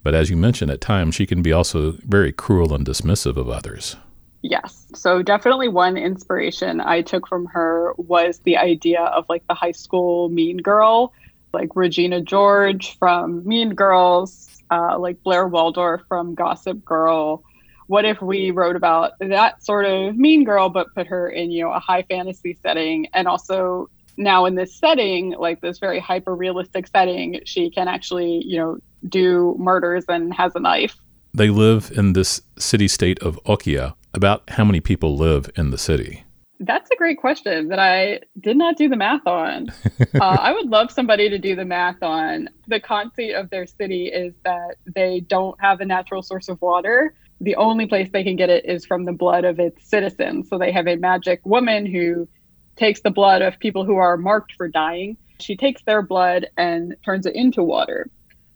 but 0.02 0.14
as 0.14 0.30
you 0.30 0.36
mentioned, 0.36 0.70
at 0.70 0.80
times 0.80 1.14
she 1.14 1.26
can 1.26 1.40
be 1.40 1.52
also 1.52 1.92
very 2.06 2.32
cruel 2.32 2.74
and 2.74 2.86
dismissive 2.86 3.36
of 3.36 3.48
others. 3.48 3.96
Yes. 4.42 4.86
So 4.94 5.22
definitely 5.22 5.68
one 5.68 5.96
inspiration 5.96 6.80
I 6.80 7.02
took 7.02 7.28
from 7.28 7.46
her 7.46 7.94
was 7.96 8.38
the 8.40 8.56
idea 8.56 9.02
of 9.02 9.26
like 9.28 9.46
the 9.48 9.54
high 9.54 9.72
school 9.72 10.30
mean 10.30 10.56
girl, 10.58 11.12
like 11.52 11.74
Regina 11.74 12.20
George 12.20 12.96
from 12.98 13.46
Mean 13.46 13.74
Girls, 13.74 14.59
uh, 14.70 14.98
like 14.98 15.22
Blair 15.22 15.48
Waldorf 15.48 16.02
from 16.08 16.34
Gossip 16.34 16.84
Girl. 16.84 17.42
What 17.86 18.04
if 18.04 18.22
we 18.22 18.52
wrote 18.52 18.76
about 18.76 19.12
that 19.20 19.64
sort 19.64 19.84
of 19.84 20.16
mean 20.16 20.44
girl, 20.44 20.68
but 20.68 20.94
put 20.94 21.08
her 21.08 21.28
in, 21.28 21.50
you 21.50 21.64
know, 21.64 21.72
a 21.72 21.80
high 21.80 22.02
fantasy 22.02 22.56
setting 22.62 23.08
and 23.12 23.26
also 23.26 23.90
now 24.16 24.44
in 24.44 24.54
this 24.54 24.76
setting, 24.76 25.34
like 25.38 25.60
this 25.60 25.78
very 25.78 25.98
hyper 25.98 26.34
realistic 26.34 26.86
setting, 26.86 27.40
she 27.44 27.70
can 27.70 27.88
actually, 27.88 28.44
you 28.44 28.58
know, 28.58 28.78
do 29.08 29.56
murders 29.58 30.04
and 30.08 30.32
has 30.34 30.54
a 30.54 30.60
knife. 30.60 30.96
They 31.32 31.48
live 31.48 31.92
in 31.96 32.12
this 32.12 32.42
city 32.58 32.86
state 32.86 33.18
of 33.20 33.40
Occhia. 33.44 33.94
About 34.12 34.50
how 34.50 34.64
many 34.64 34.80
people 34.80 35.16
live 35.16 35.50
in 35.56 35.70
the 35.70 35.78
city? 35.78 36.24
That's 36.62 36.90
a 36.90 36.96
great 36.96 37.18
question 37.18 37.68
that 37.68 37.78
I 37.78 38.20
did 38.38 38.56
not 38.56 38.76
do 38.76 38.88
the 38.88 38.96
math 38.96 39.26
on. 39.26 39.70
uh, 39.98 40.04
I 40.20 40.52
would 40.52 40.68
love 40.68 40.90
somebody 40.90 41.30
to 41.30 41.38
do 41.38 41.56
the 41.56 41.64
math 41.64 42.02
on. 42.02 42.50
The 42.68 42.80
conceit 42.80 43.32
of 43.32 43.48
their 43.48 43.66
city 43.66 44.08
is 44.08 44.34
that 44.44 44.76
they 44.84 45.20
don't 45.20 45.58
have 45.60 45.80
a 45.80 45.86
natural 45.86 46.22
source 46.22 46.48
of 46.50 46.60
water. 46.60 47.14
The 47.40 47.56
only 47.56 47.86
place 47.86 48.10
they 48.12 48.22
can 48.22 48.36
get 48.36 48.50
it 48.50 48.66
is 48.66 48.84
from 48.84 49.06
the 49.06 49.12
blood 49.12 49.46
of 49.46 49.58
its 49.58 49.88
citizens. 49.88 50.50
So 50.50 50.58
they 50.58 50.70
have 50.70 50.86
a 50.86 50.96
magic 50.96 51.40
woman 51.46 51.86
who 51.86 52.28
takes 52.76 53.00
the 53.00 53.10
blood 53.10 53.40
of 53.40 53.58
people 53.58 53.86
who 53.86 53.96
are 53.96 54.18
marked 54.18 54.52
for 54.58 54.68
dying. 54.68 55.16
She 55.40 55.56
takes 55.56 55.82
their 55.84 56.02
blood 56.02 56.46
and 56.58 56.94
turns 57.02 57.24
it 57.24 57.34
into 57.34 57.62
water. 57.62 58.10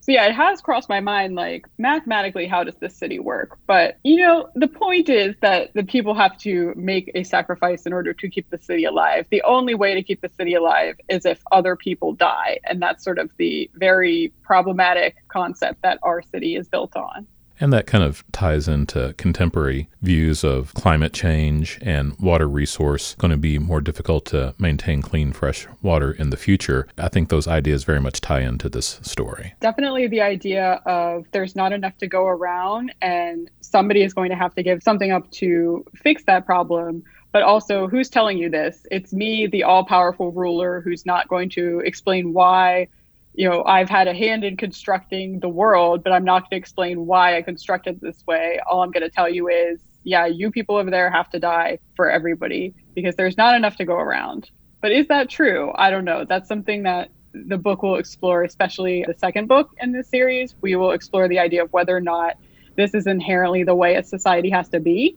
So 0.04 0.12
yeah, 0.12 0.26
it 0.26 0.34
has 0.34 0.61
crossed 0.61 0.90
my 0.90 1.00
mind 1.00 1.34
like 1.34 1.66
mathematically 1.78 2.46
how 2.46 2.62
does 2.62 2.75
this 2.75 2.94
city 2.94 3.18
work? 3.18 3.58
But 3.66 3.96
you 4.04 4.18
know, 4.18 4.50
the 4.54 4.68
point 4.68 5.08
is 5.08 5.34
that 5.40 5.73
the 5.73 5.82
people 5.82 6.12
have 6.14 6.37
to 6.40 6.75
make 6.76 7.11
a 7.14 7.23
sacrifice 7.23 7.87
in 7.87 7.94
order 7.94 8.12
to 8.12 8.28
keep 8.28 8.50
the 8.50 8.58
city 8.58 8.84
alive. 8.84 9.26
The 9.30 9.40
only 9.44 9.75
way 9.75 9.94
to 9.94 10.02
keep 10.02 10.20
the 10.20 10.28
city 10.28 10.52
alive 10.52 10.96
is 11.08 11.25
if 11.25 11.42
other 11.52 11.75
people 11.75 12.12
die, 12.12 12.61
and 12.64 12.82
that's 12.82 13.02
sort 13.02 13.18
of 13.18 13.30
the 13.38 13.70
very 13.76 14.30
problematic 14.42 15.16
concept 15.28 15.80
that 15.80 16.00
our 16.02 16.20
city 16.20 16.54
is 16.54 16.68
built 16.68 16.94
on. 16.96 17.26
And 17.61 17.73
that 17.73 17.87
kind 17.87 18.02
of 18.02 18.25
ties 18.32 18.68
into 18.68 19.14
contemporary 19.16 19.88
views 20.02 20.44
of 20.44 20.75
climate 20.75 21.12
change 21.12 21.78
and 21.82 22.18
water 22.18 22.49
resource 22.49 23.14
going 23.16 23.30
to 23.30 23.37
be 23.37 23.58
more 23.58 23.80
difficult 23.80 24.25
to 24.26 24.54
maintain 24.58 25.02
clean, 25.02 25.32
fresh 25.32 25.66
water 25.82 26.11
in 26.12 26.30
the 26.30 26.37
future. 26.37 26.88
I 26.99 27.08
think 27.08 27.28
those 27.28 27.46
ideas 27.46 27.84
very 27.84 28.00
much 28.00 28.20
tie 28.20 28.40
into 28.40 28.68
this 28.68 28.99
story. 29.02 29.54
Definitely 29.61 30.08
the 30.08 30.20
idea 30.20 30.82
of 30.84 31.26
there's 31.32 31.54
not 31.54 31.73
enough 31.73 31.96
to 31.99 32.06
go 32.06 32.26
around 32.26 32.94
and 33.00 33.50
somebody 33.61 34.02
is 34.02 34.12
going 34.12 34.30
to 34.30 34.37
have 34.37 34.54
to 34.56 34.62
give 34.62 34.82
something 34.82 35.12
up 35.12 35.30
to 35.32 35.84
fix 35.94 36.25
that 36.25 36.46
problem. 36.46 37.02
But 37.32 37.42
also, 37.42 37.88
who's 37.88 38.08
telling 38.08 38.38
you 38.38 38.49
this? 38.49 38.87
It's 38.92 39.12
me, 39.12 39.49
the 39.49 39.64
all 39.64 39.84
powerful 39.84 40.30
ruler, 40.30 40.80
who's 40.80 41.04
not 41.04 41.26
going 41.26 41.50
to 41.50 41.80
explain 41.80 42.32
why 42.32 42.87
you 43.35 43.49
know, 43.49 43.64
I've 43.64 43.88
had 43.88 44.07
a 44.07 44.14
hand 44.14 44.45
in 44.45 44.57
constructing 44.57 45.41
the 45.41 45.49
world, 45.49 46.05
but 46.05 46.12
I'm 46.12 46.25
not 46.25 46.43
going 46.43 46.50
to 46.50 46.57
explain 46.57 47.05
why 47.05 47.37
I 47.37 47.43
constructed 47.43 48.00
this 48.00 48.25
way. 48.26 48.61
All 48.67 48.83
I'm 48.83 48.93
going 48.93 49.03
to 49.03 49.11
tell 49.11 49.29
you 49.29 49.49
is, 49.49 49.81
yeah, 50.05 50.26
you 50.26 50.50
people 50.50 50.76
over 50.76 50.91
there 50.91 51.11
have 51.11 51.29
to 51.31 51.41
die 51.41 51.79
for 51.97 52.09
everybody 52.09 52.75
because 52.95 53.17
there's 53.17 53.37
not 53.37 53.57
enough 53.57 53.76
to 53.76 53.85
go 53.85 53.97
around. 53.97 54.50
But 54.81 54.93
is 54.93 55.09
that 55.09 55.31
true? 55.31 55.73
I 55.75 55.91
don't 55.91 56.05
know. 56.05 56.25
That's 56.25 56.47
something 56.47 56.85
that 56.85 57.11
the 57.33 57.59
book 57.59 57.83
will 57.83 57.97
explore, 57.97 58.45
especially 58.45 59.05
the 59.07 59.14
second 59.14 59.49
book 59.49 59.71
in 59.81 59.91
this 59.91 60.09
series. 60.09 60.55
We 60.61 60.76
will 60.76 60.93
explore 60.93 61.26
the 61.26 61.41
idea 61.41 61.64
of 61.64 61.73
whether 61.73 61.97
or 61.97 62.00
not 62.00 62.37
this 62.76 62.95
is 62.95 63.07
inherently 63.07 63.64
the 63.64 63.75
way 63.75 63.97
a 63.97 64.05
society 64.05 64.50
has 64.50 64.69
to 64.69 64.79
be, 64.81 65.17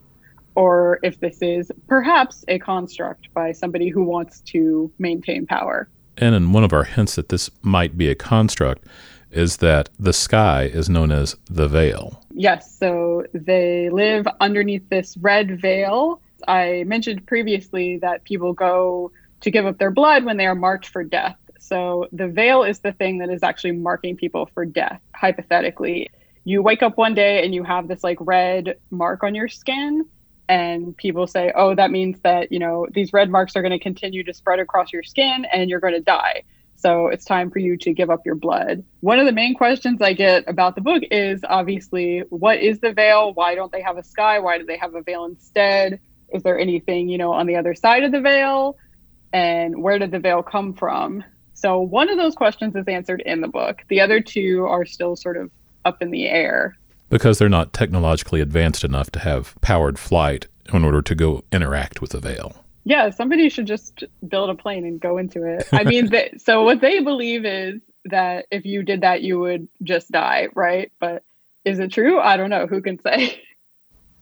or 0.55 0.99
if 1.03 1.19
this 1.19 1.39
is 1.41 1.71
perhaps 1.87 2.43
a 2.47 2.57
construct 2.57 3.31
by 3.33 3.51
somebody 3.51 3.89
who 3.89 4.03
wants 4.03 4.41
to 4.41 4.91
maintain 4.97 5.45
power. 5.45 5.87
And 6.17 6.35
in 6.35 6.51
one 6.51 6.63
of 6.63 6.73
our 6.73 6.83
hints 6.83 7.15
that 7.15 7.29
this 7.29 7.49
might 7.61 7.97
be 7.97 8.09
a 8.09 8.15
construct 8.15 8.85
is 9.31 9.57
that 9.57 9.89
the 9.99 10.13
sky 10.13 10.63
is 10.63 10.89
known 10.89 11.11
as 11.11 11.35
the 11.49 11.67
veil. 11.67 12.23
Yes, 12.33 12.75
so 12.77 13.25
they 13.33 13.89
live 13.89 14.25
underneath 14.39 14.87
this 14.89 15.17
red 15.17 15.59
veil. 15.59 16.21
I 16.47 16.83
mentioned 16.87 17.25
previously 17.27 17.97
that 17.97 18.23
people 18.23 18.53
go 18.53 19.11
to 19.41 19.51
give 19.51 19.65
up 19.65 19.77
their 19.77 19.91
blood 19.91 20.23
when 20.25 20.37
they 20.37 20.47
are 20.47 20.55
marked 20.55 20.87
for 20.87 21.03
death. 21.03 21.37
So 21.59 22.07
the 22.11 22.27
veil 22.27 22.63
is 22.63 22.79
the 22.79 22.93
thing 22.93 23.17
that 23.19 23.29
is 23.29 23.43
actually 23.43 23.73
marking 23.73 24.15
people 24.15 24.49
for 24.53 24.65
death, 24.65 25.01
hypothetically. 25.13 26.09
You 26.45 26.61
wake 26.61 26.81
up 26.81 26.97
one 26.97 27.13
day 27.13 27.43
and 27.43 27.53
you 27.53 27.63
have 27.63 27.87
this 27.87 28.03
like 28.03 28.17
red 28.21 28.77
mark 28.89 29.23
on 29.23 29.35
your 29.35 29.49
skin, 29.49 30.05
and 30.49 30.95
people 30.95 31.27
say, 31.27 31.51
oh, 31.55 31.75
that 31.75 31.91
means 31.91 32.19
that, 32.21 32.51
you 32.51 32.59
know, 32.59 32.87
these 32.91 33.11
red 33.13 33.29
marks 33.29 33.55
are 33.55 33.61
going 33.61 33.71
to 33.71 33.79
continue 33.79 34.23
to 34.23 34.33
spread 34.33 34.59
across 34.59 34.93
your 34.93 35.03
skin 35.03 35.45
and 35.51 35.69
you're 35.69 35.79
going 35.79 35.93
to 35.93 36.01
die. 36.01 36.43
So 36.77 37.07
it's 37.07 37.25
time 37.25 37.49
for 37.49 37.59
you 37.59 37.75
to 37.77 37.93
give 37.93 38.09
up 38.09 38.25
your 38.25 38.35
blood. 38.35 38.83
One 38.99 39.19
of 39.19 39.25
the 39.25 39.31
main 39.31 39.55
questions 39.55 40.01
I 40.01 40.13
get 40.13 40.47
about 40.47 40.75
the 40.75 40.81
book 40.81 41.03
is 41.09 41.41
obviously, 41.43 42.19
what 42.29 42.59
is 42.59 42.79
the 42.79 42.93
veil? 42.93 43.33
Why 43.33 43.55
don't 43.55 43.71
they 43.71 43.81
have 43.81 43.97
a 43.97 44.03
sky? 44.03 44.39
Why 44.39 44.59
do 44.59 44.65
they 44.65 44.77
have 44.77 44.93
a 44.93 45.01
veil 45.01 45.25
instead? 45.25 45.99
Is 46.29 46.43
there 46.43 46.59
anything, 46.59 47.09
you 47.09 47.17
know, 47.17 47.33
on 47.33 47.47
the 47.47 47.55
other 47.55 47.73
side 47.73 48.03
of 48.03 48.11
the 48.11 48.21
veil? 48.21 48.77
And 49.33 49.81
where 49.81 49.97
did 49.97 50.11
the 50.11 50.19
veil 50.19 50.43
come 50.43 50.73
from? 50.73 51.23
So 51.55 51.79
one 51.79 52.09
of 52.09 52.17
those 52.17 52.35
questions 52.35 52.75
is 52.75 52.87
answered 52.87 53.21
in 53.25 53.41
the 53.41 53.47
book. 53.47 53.81
The 53.87 54.01
other 54.01 54.21
two 54.21 54.65
are 54.65 54.85
still 54.85 55.15
sort 55.15 55.37
of 55.37 55.49
up 55.83 56.03
in 56.03 56.11
the 56.11 56.27
air. 56.27 56.77
Because 57.09 57.39
they're 57.39 57.49
not 57.49 57.73
technologically 57.73 58.41
advanced 58.41 58.83
enough 58.83 59.09
to 59.11 59.19
have 59.19 59.55
powered 59.61 59.97
flight 59.97 60.47
in 60.73 60.83
order 60.83 61.01
to 61.01 61.15
go 61.15 61.43
interact 61.51 62.01
with 62.01 62.11
the 62.11 62.19
veil. 62.19 62.63
Yeah, 62.83 63.09
somebody 63.09 63.49
should 63.49 63.67
just 63.67 64.03
build 64.27 64.49
a 64.49 64.55
plane 64.55 64.85
and 64.85 64.99
go 64.99 65.17
into 65.17 65.43
it. 65.43 65.67
I 65.73 65.83
mean, 65.83 66.09
they, 66.09 66.33
so 66.37 66.63
what 66.63 66.81
they 66.81 67.01
believe 67.01 67.45
is 67.45 67.81
that 68.05 68.45
if 68.51 68.65
you 68.65 68.83
did 68.83 69.01
that, 69.01 69.21
you 69.21 69.39
would 69.39 69.67
just 69.83 70.11
die, 70.11 70.47
right? 70.55 70.91
But 70.99 71.23
is 71.65 71.79
it 71.79 71.91
true? 71.91 72.19
I 72.19 72.37
don't 72.37 72.49
know. 72.49 72.65
Who 72.65 72.81
can 72.81 72.99
say? 73.01 73.41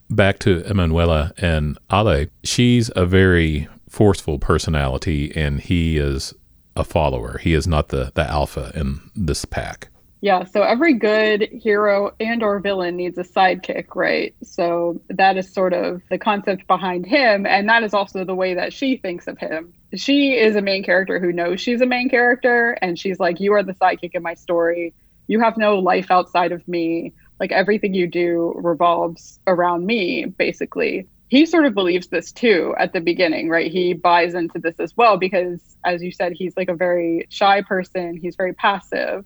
Back 0.10 0.40
to 0.40 0.64
Emanuela 0.70 1.32
and 1.38 1.78
Ale, 1.92 2.28
she's 2.44 2.92
a 2.96 3.06
very 3.06 3.68
forceful 3.90 4.40
personality, 4.40 5.32
and 5.36 5.60
he 5.62 5.98
is 5.98 6.34
a 6.76 6.84
follower. 6.84 7.38
He 7.38 7.54
is 7.54 7.68
not 7.68 7.90
the, 7.90 8.12
the 8.16 8.30
alpha 8.30 8.72
in 8.76 9.00
this 9.16 9.46
pack. 9.46 9.90
Yeah, 10.22 10.46
so 10.46 10.64
every 10.64 10.94
good 10.94 11.50
hero 11.52 12.12
and 12.20 12.42
or 12.42 12.60
villain 12.60 12.96
needs 12.96 13.18
a 13.18 13.24
sidekick, 13.24 13.96
right? 13.96 14.34
So 14.44 15.02
that 15.10 15.38
is 15.38 15.54
sort 15.54 15.74
of 15.74 16.02
the 16.10 16.18
concept 16.18 16.68
behind 16.68 17.06
him 17.06 17.46
and 17.46 17.70
that 17.70 17.84
is 17.84 17.94
also 17.94 18.24
the 18.24 18.34
way 18.34 18.56
that 18.56 18.74
she 18.74 18.98
thinks 18.98 19.28
of 19.28 19.38
him. 19.38 19.74
She 19.96 20.34
is 20.34 20.56
a 20.56 20.62
main 20.62 20.84
character 20.84 21.20
who 21.20 21.32
knows 21.32 21.62
she's 21.62 21.82
a 21.82 21.86
main 21.86 22.10
character 22.10 22.78
and 22.82 22.98
she's 22.98 23.20
like 23.20 23.40
you 23.40 23.54
are 23.54 23.64
the 23.64 23.74
sidekick 23.74 24.12
in 24.16 24.24
my 24.24 24.34
story. 24.34 24.94
You 25.28 25.42
have 25.42 25.58
no 25.58 25.80
life 25.80 26.10
outside 26.10 26.52
of 26.52 26.68
me. 26.68 27.14
Like 27.40 27.52
everything 27.52 27.94
you 27.94 28.08
do 28.08 28.54
revolves 28.56 29.40
around 29.46 29.86
me 29.86 30.26
basically. 30.26 31.08
He 31.28 31.46
sort 31.46 31.66
of 31.66 31.74
believes 31.74 32.08
this 32.08 32.32
too 32.32 32.74
at 32.80 32.94
the 32.94 33.02
beginning, 33.02 33.50
right? 33.50 33.72
He 33.72 33.94
buys 33.94 34.34
into 34.34 34.60
this 34.60 34.80
as 34.80 34.96
well 34.96 35.18
because 35.18 35.60
as 35.84 36.02
you 36.02 36.12
said 36.12 36.34
he's 36.34 36.56
like 36.56 36.70
a 36.70 36.76
very 36.76 37.28
shy 37.30 37.62
person, 37.62 38.18
he's 38.18 38.36
very 38.36 38.54
passive 38.54 39.26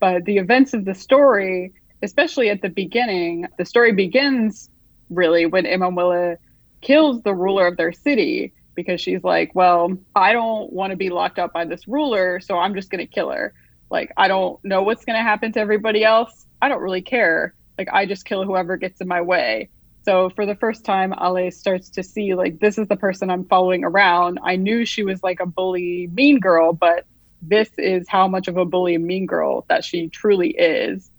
but 0.00 0.24
the 0.24 0.38
events 0.38 0.74
of 0.74 0.84
the 0.84 0.94
story, 0.94 1.72
especially 2.02 2.50
at 2.50 2.62
the 2.62 2.68
beginning, 2.68 3.46
the 3.58 3.64
story 3.64 3.92
begins 3.92 4.70
really 5.10 5.46
when 5.46 5.66
Emanuela 5.66 6.36
kills 6.80 7.22
the 7.22 7.34
ruler 7.34 7.66
of 7.66 7.76
their 7.76 7.92
city 7.92 8.52
because 8.74 9.00
she's 9.00 9.22
like, 9.22 9.54
well, 9.54 9.96
I 10.14 10.32
don't 10.32 10.72
want 10.72 10.90
to 10.90 10.96
be 10.96 11.10
locked 11.10 11.38
up 11.38 11.52
by 11.52 11.64
this 11.64 11.86
ruler, 11.86 12.40
so 12.40 12.58
I'm 12.58 12.74
just 12.74 12.90
going 12.90 13.06
to 13.06 13.12
kill 13.12 13.30
her. 13.30 13.54
Like, 13.90 14.12
I 14.16 14.28
don't 14.28 14.62
know 14.64 14.82
what's 14.82 15.04
going 15.04 15.16
to 15.16 15.22
happen 15.22 15.52
to 15.52 15.60
everybody 15.60 16.04
else. 16.04 16.46
I 16.60 16.68
don't 16.68 16.82
really 16.82 17.02
care. 17.02 17.54
Like, 17.78 17.88
I 17.92 18.06
just 18.06 18.24
kill 18.24 18.44
whoever 18.44 18.76
gets 18.76 19.00
in 19.00 19.08
my 19.08 19.20
way. 19.20 19.70
So 20.04 20.28
for 20.30 20.44
the 20.44 20.54
first 20.56 20.84
time, 20.84 21.14
Ale 21.14 21.50
starts 21.50 21.88
to 21.90 22.02
see 22.02 22.34
like 22.34 22.60
this 22.60 22.76
is 22.76 22.88
the 22.88 22.96
person 22.96 23.30
I'm 23.30 23.44
following 23.46 23.84
around. 23.84 24.38
I 24.42 24.56
knew 24.56 24.84
she 24.84 25.02
was 25.02 25.22
like 25.22 25.40
a 25.40 25.46
bully, 25.46 26.10
mean 26.12 26.40
girl, 26.40 26.74
but 26.74 27.06
this 27.48 27.70
is 27.78 28.08
how 28.08 28.28
much 28.28 28.48
of 28.48 28.56
a 28.56 28.64
bully 28.64 28.94
and 28.94 29.04
mean 29.04 29.26
girl 29.26 29.64
that 29.68 29.84
she 29.84 30.08
truly 30.08 30.50
is. 30.50 31.10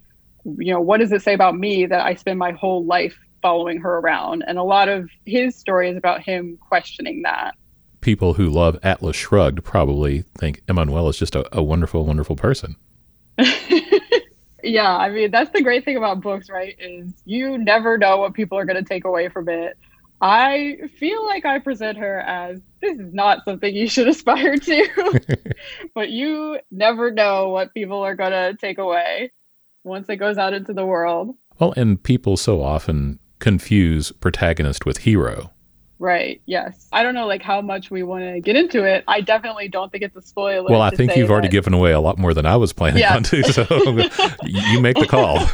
You 0.43 0.73
know, 0.73 0.81
what 0.81 0.99
does 0.99 1.11
it 1.11 1.21
say 1.21 1.33
about 1.33 1.57
me 1.57 1.85
that 1.85 2.01
I 2.01 2.15
spend 2.15 2.39
my 2.39 2.51
whole 2.51 2.85
life 2.85 3.17
following 3.41 3.79
her 3.81 3.97
around? 3.97 4.43
And 4.47 4.57
a 4.57 4.63
lot 4.63 4.89
of 4.89 5.09
his 5.25 5.55
story 5.55 5.89
is 5.89 5.97
about 5.97 6.21
him 6.21 6.57
questioning 6.67 7.23
that. 7.23 7.55
People 8.01 8.33
who 8.35 8.49
love 8.49 8.77
Atlas 8.83 9.15
Shrugged 9.15 9.63
probably 9.63 10.23
think 10.37 10.61
Emanuel 10.67 11.09
is 11.09 11.17
just 11.17 11.35
a, 11.35 11.57
a 11.57 11.63
wonderful, 11.63 12.05
wonderful 12.05 12.35
person. 12.35 12.75
yeah, 14.63 14.95
I 14.95 15.09
mean, 15.09 15.31
that's 15.31 15.51
the 15.51 15.63
great 15.63 15.85
thing 15.85 15.97
about 15.97 16.21
books, 16.21 16.49
right? 16.49 16.75
Is 16.79 17.13
you 17.25 17.57
never 17.57 17.97
know 17.97 18.17
what 18.17 18.33
people 18.33 18.57
are 18.57 18.65
going 18.65 18.83
to 18.83 18.87
take 18.87 19.05
away 19.05 19.29
from 19.29 19.49
it. 19.49 19.77
I 20.21 20.77
feel 20.97 21.25
like 21.25 21.45
I 21.45 21.59
present 21.59 21.97
her 21.97 22.19
as 22.21 22.61
this 22.81 22.97
is 22.97 23.13
not 23.13 23.43
something 23.45 23.75
you 23.75 23.87
should 23.87 24.07
aspire 24.09 24.57
to, 24.57 25.35
but 25.95 26.09
you 26.09 26.59
never 26.71 27.11
know 27.11 27.49
what 27.49 27.73
people 27.73 27.99
are 27.99 28.15
going 28.15 28.31
to 28.31 28.57
take 28.59 28.77
away 28.77 29.31
once 29.83 30.09
it 30.09 30.17
goes 30.17 30.37
out 30.37 30.53
into 30.53 30.73
the 30.73 30.85
world. 30.85 31.35
Well, 31.59 31.73
and 31.77 32.01
people 32.01 32.37
so 32.37 32.61
often 32.61 33.19
confuse 33.39 34.11
protagonist 34.11 34.85
with 34.85 34.99
hero. 34.99 35.51
Right. 35.97 36.41
Yes. 36.45 36.89
I 36.91 37.03
don't 37.03 37.13
know 37.13 37.25
like 37.25 37.41
how 37.41 37.61
much 37.61 37.89
we 37.89 38.03
want 38.03 38.23
to 38.23 38.41
get 38.41 38.57
into 38.57 38.83
it. 38.83 39.05
I 39.07 39.21
definitely 39.21 39.69
don't 39.69 39.91
think 39.91 40.03
it's 40.03 40.15
a 40.15 40.21
spoiler. 40.21 40.69
Well, 40.69 40.81
I 40.81 40.89
think 40.89 41.15
you've 41.15 41.31
already 41.31 41.47
given 41.47 41.73
away 41.73 41.93
a 41.93 42.01
lot 42.01 42.17
more 42.17 42.33
than 42.33 42.45
I 42.45 42.57
was 42.57 42.73
planning 42.73 42.99
yeah. 42.99 43.15
on 43.15 43.23
to, 43.23 43.43
so 43.43 43.61
you 44.43 44.81
make 44.81 44.97
the 44.97 45.07
call. 45.07 45.47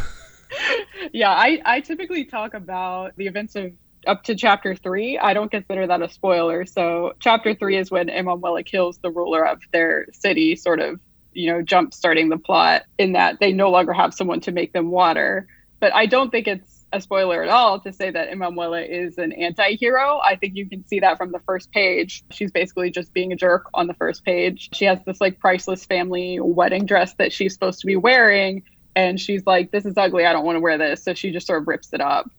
Yeah, 1.13 1.31
I, 1.31 1.61
I 1.65 1.81
typically 1.81 2.25
talk 2.25 2.53
about 2.53 3.15
the 3.17 3.27
events 3.27 3.55
of 3.55 3.71
up 4.08 4.24
to 4.24 4.36
chapter 4.36 4.75
three. 4.75 5.17
I 5.17 5.34
don't 5.34 5.51
consider 5.51 5.88
that 5.88 6.01
a 6.01 6.10
spoiler. 6.10 6.65
So 6.65 7.13
chapter 7.20 7.53
three 7.53 7.77
is 7.77 7.91
when 7.91 8.10
Emanuela 8.10 8.63
kills 8.63 8.98
the 8.98 9.12
ruler 9.12 9.46
of 9.46 9.62
their 9.72 10.08
city, 10.12 10.55
sort 10.55 10.79
of, 10.79 11.00
you 11.34 11.51
know, 11.51 11.62
jump 11.62 11.93
starting 11.93 12.29
the 12.29 12.38
plot 12.38 12.84
in 12.98 13.13
that 13.13 13.39
they 13.39 13.53
no 13.53 13.70
longer 13.70 13.93
have 13.93 14.13
someone 14.13 14.41
to 14.41 14.51
make 14.51 14.74
them 14.74 14.91
water. 14.91 15.48
But 15.79 15.93
I 15.93 16.05
don't 16.05 16.29
think 16.29 16.48
it's 16.48 16.86
a 16.93 17.00
spoiler 17.00 17.41
at 17.41 17.50
all 17.50 17.79
to 17.79 17.93
say 17.93 18.12
that 18.12 18.29
Emanuela 18.29 18.81
is 18.81 19.17
an 19.17 19.31
anti-hero. 19.31 20.20
I 20.20 20.36
think 20.36 20.55
you 20.55 20.67
can 20.67 20.86
see 20.86 21.00
that 21.00 21.17
from 21.17 21.31
the 21.31 21.39
first 21.39 21.72
page. 21.72 22.24
She's 22.31 22.51
basically 22.51 22.91
just 22.91 23.13
being 23.13 23.31
a 23.31 23.36
jerk 23.38 23.70
on 23.74 23.88
the 23.88 23.93
first 23.93 24.25
page. 24.25 24.70
She 24.74 24.86
has 24.86 25.00
this 25.05 25.22
like 25.22 25.39
priceless 25.39 25.86
family 25.86 26.39
wedding 26.41 26.86
dress 26.86 27.13
that 27.13 27.31
she's 27.31 27.53
supposed 27.53 27.79
to 27.79 27.88
be 27.88 27.96
wearing. 27.96 28.63
And 28.93 29.17
she's 29.17 29.46
like, 29.46 29.72
this 29.72 29.86
is 29.86 29.96
ugly. 29.96 30.25
I 30.25 30.34
don't 30.34 30.43
want 30.43 30.58
to 30.58 30.60
wear 30.60 30.77
this. 30.77 31.01
So 31.03 31.13
she 31.13 31.31
just 31.31 31.48
sort 31.48 31.62
of 31.62 31.67
rips 31.70 31.93
it 31.93 32.01
up 32.01 32.29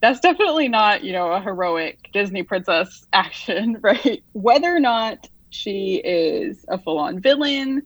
that's 0.00 0.20
definitely 0.20 0.68
not, 0.68 1.02
you 1.02 1.12
know, 1.12 1.32
a 1.32 1.40
heroic 1.40 2.08
Disney 2.12 2.42
princess 2.42 3.06
action, 3.12 3.78
right? 3.80 4.22
Whether 4.32 4.74
or 4.74 4.80
not 4.80 5.28
she 5.50 6.00
is 6.04 6.64
a 6.68 6.78
full 6.78 6.98
on 6.98 7.20
villain 7.20 7.82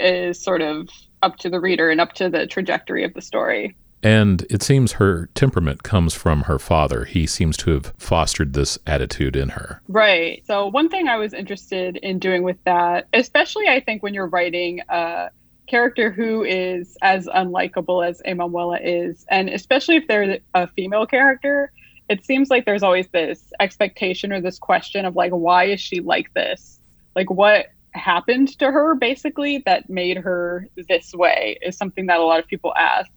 is 0.00 0.40
sort 0.40 0.62
of 0.62 0.88
up 1.22 1.36
to 1.38 1.50
the 1.50 1.60
reader 1.60 1.90
and 1.90 2.00
up 2.00 2.12
to 2.14 2.28
the 2.28 2.46
trajectory 2.46 3.04
of 3.04 3.14
the 3.14 3.20
story. 3.20 3.76
And 4.02 4.46
it 4.48 4.62
seems 4.62 4.92
her 4.92 5.28
temperament 5.34 5.82
comes 5.82 6.14
from 6.14 6.42
her 6.42 6.58
father. 6.58 7.04
He 7.04 7.26
seems 7.26 7.56
to 7.58 7.72
have 7.72 7.92
fostered 7.98 8.52
this 8.52 8.78
attitude 8.86 9.34
in 9.34 9.50
her. 9.50 9.82
Right. 9.88 10.44
So, 10.46 10.68
one 10.68 10.88
thing 10.88 11.08
I 11.08 11.16
was 11.16 11.34
interested 11.34 11.96
in 11.96 12.20
doing 12.20 12.44
with 12.44 12.62
that, 12.64 13.08
especially 13.12 13.66
I 13.66 13.80
think 13.80 14.04
when 14.04 14.14
you're 14.14 14.28
writing 14.28 14.80
a 14.88 15.30
character 15.68 16.10
who 16.10 16.42
is 16.42 16.96
as 17.02 17.26
unlikable 17.26 18.06
as 18.06 18.20
Emanuela 18.26 18.78
is, 18.82 19.24
and 19.30 19.48
especially 19.48 19.96
if 19.96 20.08
they're 20.08 20.38
a 20.54 20.66
female 20.66 21.06
character, 21.06 21.70
it 22.08 22.24
seems 22.24 22.50
like 22.50 22.64
there's 22.64 22.82
always 22.82 23.08
this 23.08 23.52
expectation 23.60 24.32
or 24.32 24.40
this 24.40 24.58
question 24.58 25.04
of 25.04 25.14
like, 25.14 25.30
why 25.32 25.64
is 25.64 25.80
she 25.80 26.00
like 26.00 26.32
this? 26.34 26.80
Like, 27.14 27.30
what 27.30 27.66
happened 27.92 28.58
to 28.58 28.70
her 28.70 28.94
basically 28.94 29.62
that 29.66 29.88
made 29.90 30.16
her 30.16 30.66
this 30.88 31.12
way 31.14 31.58
is 31.62 31.76
something 31.76 32.06
that 32.06 32.18
a 32.20 32.24
lot 32.24 32.40
of 32.40 32.46
people 32.46 32.72
ask. 32.76 33.10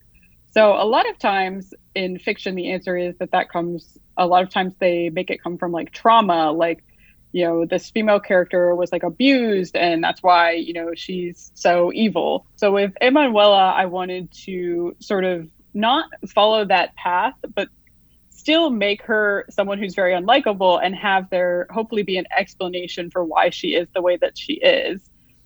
So, 0.52 0.74
a 0.74 0.84
lot 0.84 1.10
of 1.10 1.18
times 1.18 1.74
in 1.96 2.20
fiction, 2.20 2.56
the 2.56 2.72
answer 2.72 2.98
is 2.98 3.16
that 3.20 3.32
that 3.32 3.50
comes, 3.50 3.98
a 4.18 4.28
lot 4.28 4.44
of 4.44 4.50
times 4.50 4.74
they 4.80 5.10
make 5.10 5.30
it 5.30 5.42
come 5.42 5.58
from 5.58 5.72
like 5.72 5.92
trauma, 5.92 6.52
like 6.52 6.84
you 7.32 7.46
know 7.46 7.66
this 7.66 7.90
female 7.90 8.20
character 8.20 8.76
was 8.76 8.92
like 8.92 9.04
abused 9.04 9.76
and 9.76 10.04
that's 10.04 10.22
why 10.22 10.52
you 10.52 10.74
know 10.74 10.92
she's 10.96 11.52
so 11.56 11.92
evil 11.94 12.46
so 12.56 12.72
with 12.72 12.94
emanuela 13.02 13.72
i 13.72 13.86
wanted 13.86 14.32
to 14.32 14.96
sort 15.00 15.24
of 15.24 15.48
not 15.74 16.10
follow 16.28 16.66
that 16.66 16.96
path 16.96 17.36
but 17.56 17.70
still 18.42 18.72
make 18.72 19.04
her 19.04 19.46
someone 19.52 19.78
who's 19.78 19.94
very 19.94 20.14
unlikable 20.14 20.84
and 20.84 20.96
have 20.96 21.30
there 21.30 21.68
hopefully 21.70 22.02
be 22.02 22.18
an 22.18 22.26
explanation 22.36 23.12
for 23.12 23.24
why 23.24 23.52
she 23.52 23.76
is 23.76 23.88
the 23.94 24.02
way 24.02 24.18
that 24.18 24.36
she 24.36 24.54
is. 24.54 25.00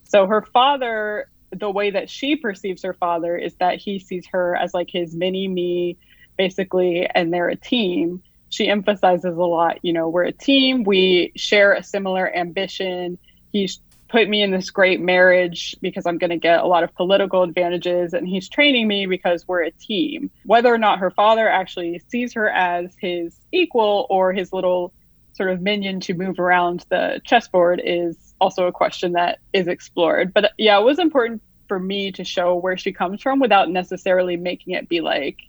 So 0.06 0.26
her 0.28 0.42
father, 0.42 1.30
the 1.52 1.70
way 1.70 1.92
that 1.92 2.10
she 2.10 2.38
perceives 2.38 2.84
her 2.84 2.94
father 2.94 3.36
is 3.36 3.54
that 3.56 3.80
he 3.80 4.00
sees 4.00 4.26
her 4.28 4.56
as 4.56 4.74
like 4.74 4.90
his 4.90 5.14
mini 5.14 5.46
me, 5.50 5.98
basically, 6.38 7.06
and 7.06 7.34
they're 7.34 7.50
a 7.50 7.58
team. 7.58 8.24
She 8.56 8.70
emphasizes 8.70 9.36
a 9.36 9.44
lot, 9.44 9.80
you 9.84 9.92
know, 9.92 10.08
we're 10.08 10.24
a 10.24 10.32
team, 10.32 10.86
we 10.86 11.34
share 11.36 11.74
a 11.74 11.84
similar 11.84 12.34
ambition. 12.34 13.18
He's 13.52 13.82
put 14.08 14.30
me 14.30 14.42
in 14.42 14.52
this 14.52 14.70
great 14.70 15.02
marriage 15.02 15.76
because 15.82 16.06
I'm 16.06 16.18
going 16.18 16.30
to 16.30 16.38
get 16.38 16.62
a 16.62 16.66
lot 16.66 16.86
of 16.86 16.96
political 16.96 17.44
advantages. 17.44 18.14
And 18.14 18.26
he's 18.26 18.48
training 18.48 18.88
me 18.88 19.08
because 19.08 19.46
we're 19.46 19.64
a 19.64 19.72
team. 19.72 20.32
Whether 20.46 20.74
or 20.74 20.78
not 20.78 21.00
her 21.00 21.12
father 21.12 21.50
actually 21.50 22.02
sees 22.08 22.32
her 22.34 22.50
as 22.50 22.96
his 22.98 23.36
equal 23.52 24.08
or 24.10 24.32
his 24.32 24.54
little 24.54 24.94
sort 25.34 25.50
of 25.50 25.62
minion 25.62 26.00
to 26.00 26.14
move 26.14 26.40
around 26.40 26.86
the 26.90 27.20
chessboard 27.26 27.82
is 27.84 28.36
also 28.40 28.68
a 28.68 28.72
question 28.72 29.12
that 29.14 29.40
is 29.52 29.68
explored. 29.68 30.34
But 30.34 30.54
yeah, 30.58 30.80
it 30.80 30.86
was 30.86 30.98
important 30.98 31.42
for 31.68 31.78
me 31.78 32.14
to 32.14 32.24
show 32.24 32.56
where 32.56 32.78
she 32.78 32.94
comes 32.94 33.22
from 33.22 33.42
without 33.42 33.70
necessarily 33.70 34.38
making 34.38 34.76
it 34.76 34.88
be 34.88 35.02
like, 35.02 35.40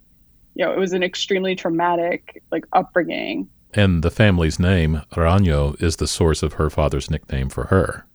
you 0.56 0.64
know, 0.64 0.72
it 0.72 0.78
was 0.78 0.94
an 0.94 1.02
extremely 1.02 1.54
traumatic 1.54 2.42
like 2.50 2.64
upbringing. 2.72 3.48
And 3.74 4.02
the 4.02 4.10
family's 4.10 4.58
name, 4.58 5.02
Ragno, 5.12 5.80
is 5.82 5.96
the 5.96 6.06
source 6.06 6.42
of 6.42 6.54
her 6.54 6.70
father's 6.70 7.10
nickname 7.10 7.50
for 7.50 7.64
her. 7.64 8.06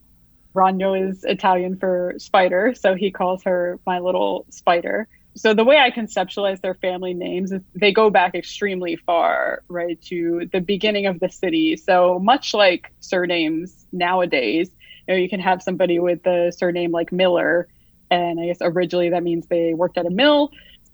Ragno 0.56 1.10
is 1.10 1.24
Italian 1.24 1.78
for 1.78 2.16
spider, 2.18 2.74
so 2.74 2.96
he 2.96 3.12
calls 3.12 3.44
her 3.44 3.80
my 3.86 4.00
little 4.00 4.46
spider. 4.50 5.08
So 5.36 5.54
the 5.54 5.64
way 5.64 5.78
I 5.78 5.92
conceptualize 5.92 6.62
their 6.62 6.74
family 6.74 7.14
names 7.14 7.52
is 7.52 7.62
they 7.76 7.94
go 7.94 8.10
back 8.10 8.34
extremely 8.34 8.96
far, 8.96 9.64
right, 9.68 10.02
to 10.04 10.50
the 10.52 10.60
beginning 10.60 11.06
of 11.06 11.20
the 11.20 11.30
city. 11.30 11.78
So 11.78 12.20
much 12.20 12.56
like 12.56 12.92
surnames 13.02 13.86
nowadays, 13.92 14.72
you 15.08 15.14
know, 15.14 15.20
you 15.20 15.30
can 15.30 15.40
have 15.40 15.62
somebody 15.62 16.00
with 16.00 16.24
the 16.24 16.52
surname 16.58 16.92
like 16.92 17.12
Miller, 17.12 17.68
and 18.10 18.40
I 18.40 18.48
guess 18.48 18.58
originally 18.62 19.10
that 19.10 19.24
means 19.24 19.46
they 19.48 19.74
worked 19.76 19.98
at 19.98 20.08
a 20.08 20.10
mill 20.10 20.52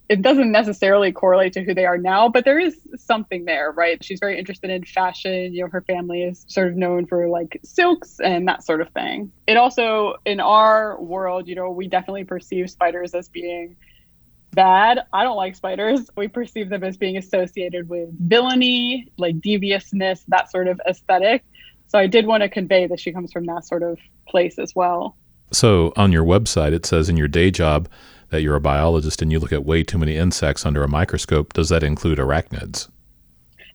it 0.10 0.22
doesn't 0.22 0.52
necessarily 0.52 1.12
correlate 1.12 1.54
to 1.54 1.64
who 1.64 1.74
they 1.74 1.86
are 1.86 1.98
now, 1.98 2.30
but 2.30 2.46
there 2.46 2.60
is 2.60 2.80
something 2.96 3.46
there, 3.46 3.72
right? 3.72 4.02
She's 4.04 4.20
very 4.20 4.40
interested 4.40 4.70
in 4.70 4.86
fashion. 4.86 5.54
You 5.54 5.64
know, 5.64 5.70
her 5.70 5.82
family 5.82 6.24
is 6.24 6.46
sort 6.48 6.70
of 6.70 6.76
known 6.76 7.06
for 7.06 7.28
like 7.28 7.60
silks 7.64 8.20
and 8.22 8.48
that 8.48 8.64
sort 8.64 8.80
of 8.80 8.90
thing. 8.92 9.32
It 9.48 9.58
also, 9.58 10.16
in 10.26 10.40
our 10.40 11.02
world, 11.02 11.48
you 11.48 11.56
know, 11.56 11.72
we 11.72 11.88
definitely 11.88 12.24
perceive 12.24 12.70
spiders 12.70 13.14
as 13.14 13.28
being 13.28 13.76
bad. 14.54 15.02
I 15.12 15.24
don't 15.24 15.36
like 15.36 15.56
spiders. 15.56 16.10
We 16.16 16.30
perceive 16.30 16.70
them 16.70 16.84
as 16.84 16.96
being 16.96 17.18
associated 17.18 17.90
with 17.90 18.10
villainy, 18.18 19.12
like 19.18 19.42
deviousness, 19.42 20.24
that 20.30 20.50
sort 20.50 20.68
of 20.68 20.80
aesthetic. 20.88 21.44
So 21.88 22.00
I 22.00 22.08
did 22.08 22.26
want 22.26 22.44
to 22.44 22.50
convey 22.50 22.88
that 22.88 23.00
she 23.00 23.12
comes 23.12 23.34
from 23.34 23.46
that 23.48 23.66
sort 23.66 23.84
of 23.84 24.00
place 24.28 24.58
as 24.58 24.74
well. 24.74 25.18
So 25.52 25.94
on 25.96 26.12
your 26.12 26.24
website, 26.24 26.74
it 26.74 26.86
says 26.86 27.10
in 27.10 27.18
your 27.18 27.28
day 27.28 27.52
job, 27.52 27.88
that 28.30 28.42
you're 28.42 28.56
a 28.56 28.62
biologist 28.62 29.22
and 29.22 29.32
you 29.32 29.40
look 29.40 29.54
at 29.54 29.66
way 29.66 29.84
too 29.84 29.98
many 29.98 30.16
insects 30.18 30.66
under 30.66 30.84
a 30.84 30.88
microscope, 30.88 31.54
does 31.54 31.70
that 31.70 31.84
include 31.84 32.20
arachnids? 32.20 32.90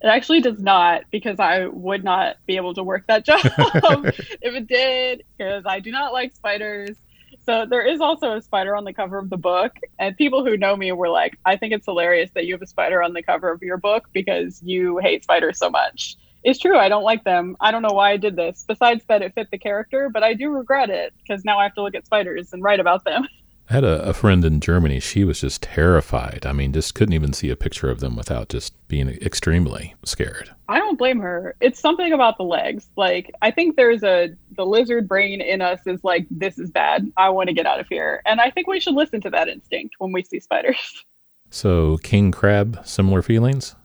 It 0.03 0.09
actually 0.09 0.41
does 0.41 0.59
not 0.59 1.05
because 1.11 1.39
I 1.39 1.67
would 1.67 2.03
not 2.03 2.37
be 2.47 2.57
able 2.57 2.75
to 2.75 2.83
work 2.83 3.07
that 3.07 3.25
job 3.27 3.41
if 3.47 4.55
it 4.55 4.67
did 4.67 5.23
because 5.37 5.65
I 5.65 5.81
do 5.81 5.91
not 5.91 6.13
like 6.13 6.35
spiders. 6.35 6.97
So 7.45 7.67
there 7.67 7.87
is 7.87 8.01
also 8.01 8.37
a 8.37 8.43
spider 8.43 8.77
on 8.77 8.85
the 8.85 8.93
cover 8.93 9.19
of 9.19 9.31
the 9.31 9.37
book, 9.37 9.73
and 9.99 10.17
people 10.17 10.45
who 10.45 10.57
know 10.57 10.77
me 10.77 10.93
were 10.93 11.09
like, 11.09 11.39
"I 11.45 11.57
think 11.57 11.73
it's 11.73 11.87
hilarious 11.87 12.31
that 12.35 12.47
you 12.47 12.55
have 12.55 12.63
a 12.63 12.67
spider 12.67 13.03
on 13.03 13.15
the 13.15 13.23
cover 13.23 13.51
of 13.51 13.63
your 13.63 13.79
book 13.79 14.09
because 14.13 14.63
you 14.63 14.99
hate 14.99 15.25
spiders 15.25 15.59
so 15.59 15.71
much." 15.71 16.17
It's 16.45 16.59
true, 16.59 16.77
I 16.77 16.89
don't 16.89 17.05
like 17.05 17.25
them. 17.25 17.57
I 17.61 17.71
don't 17.71 17.83
know 17.83 17.95
why 17.95 18.13
I 18.13 18.17
did 18.17 18.37
this. 18.37 18.65
Besides 18.67 19.05
that, 19.09 19.23
it 19.23 19.35
fit 19.35 19.51
the 19.51 19.59
character, 19.59 20.11
but 20.13 20.23
I 20.25 20.35
do 20.35 20.51
regret 20.51 20.91
it 20.91 21.15
because 21.19 21.45
now 21.45 21.59
I 21.59 21.65
have 21.65 21.75
to 21.75 21.83
look 21.83 21.95
at 21.95 22.05
spiders 22.05 22.53
and 22.53 22.63
write 22.63 22.81
about 22.81 23.05
them. 23.05 23.27
I 23.73 23.77
had 23.77 23.85
a, 23.85 24.03
a, 24.03 24.13
friend 24.13 24.45
in 24.45 24.61
Germany. 24.61 25.01
She 25.01 25.25
was 25.25 25.41
just 25.41 25.63
terrified. 25.63 26.45
I 26.45 26.53
mean, 26.53 26.75
just 26.75 26.95
couldn't 26.95 27.15
even 27.15 27.33
see 27.33 27.49
a 27.49 27.57
picture 27.57 27.89
of 27.89 28.01
them 28.01 28.17
without 28.17 28.51
just 28.51 28.75
being 28.87 29.09
extremely 29.09 29.95
scared. 30.05 30.51
I 30.69 30.79
don't 30.79 30.99
blame 30.99 31.21
her. 31.21 31.57
It's 31.59 31.81
something 31.81 32.13
about 32.13 32.37
the 32.37 32.43
legs. 32.43 32.91
Like, 32.99 33.33
I 33.41 33.51
think 33.51 33.77
there's 33.77 34.03
a, 34.03 34.29
the 34.59 34.67
lizard 34.67 35.09
brain 35.09 35.41
in 35.41 35.63
us 35.63 35.81
is 35.87 36.05
like, 36.05 36.27
this 36.31 36.59
is 36.59 36.71
bad. 36.71 37.11
I 37.17 37.31
want 37.31 37.49
to 37.49 37.55
get 37.55 37.65
out 37.65 37.81
of 37.81 37.89
here. 37.89 38.21
And 38.27 38.43
I 38.43 38.51
think 38.51 38.67
we 38.67 38.79
should 38.79 38.93
listen 38.93 39.23
to 39.23 39.31
that 39.31 39.49
instinct 39.49 39.95
when 39.97 40.13
we 40.13 40.23
see 40.23 40.39
spiders. 40.39 41.05
So, 41.55 41.99
king 41.99 42.33
crab, 42.33 42.81
similar 42.83 43.21
feelings? 43.21 43.77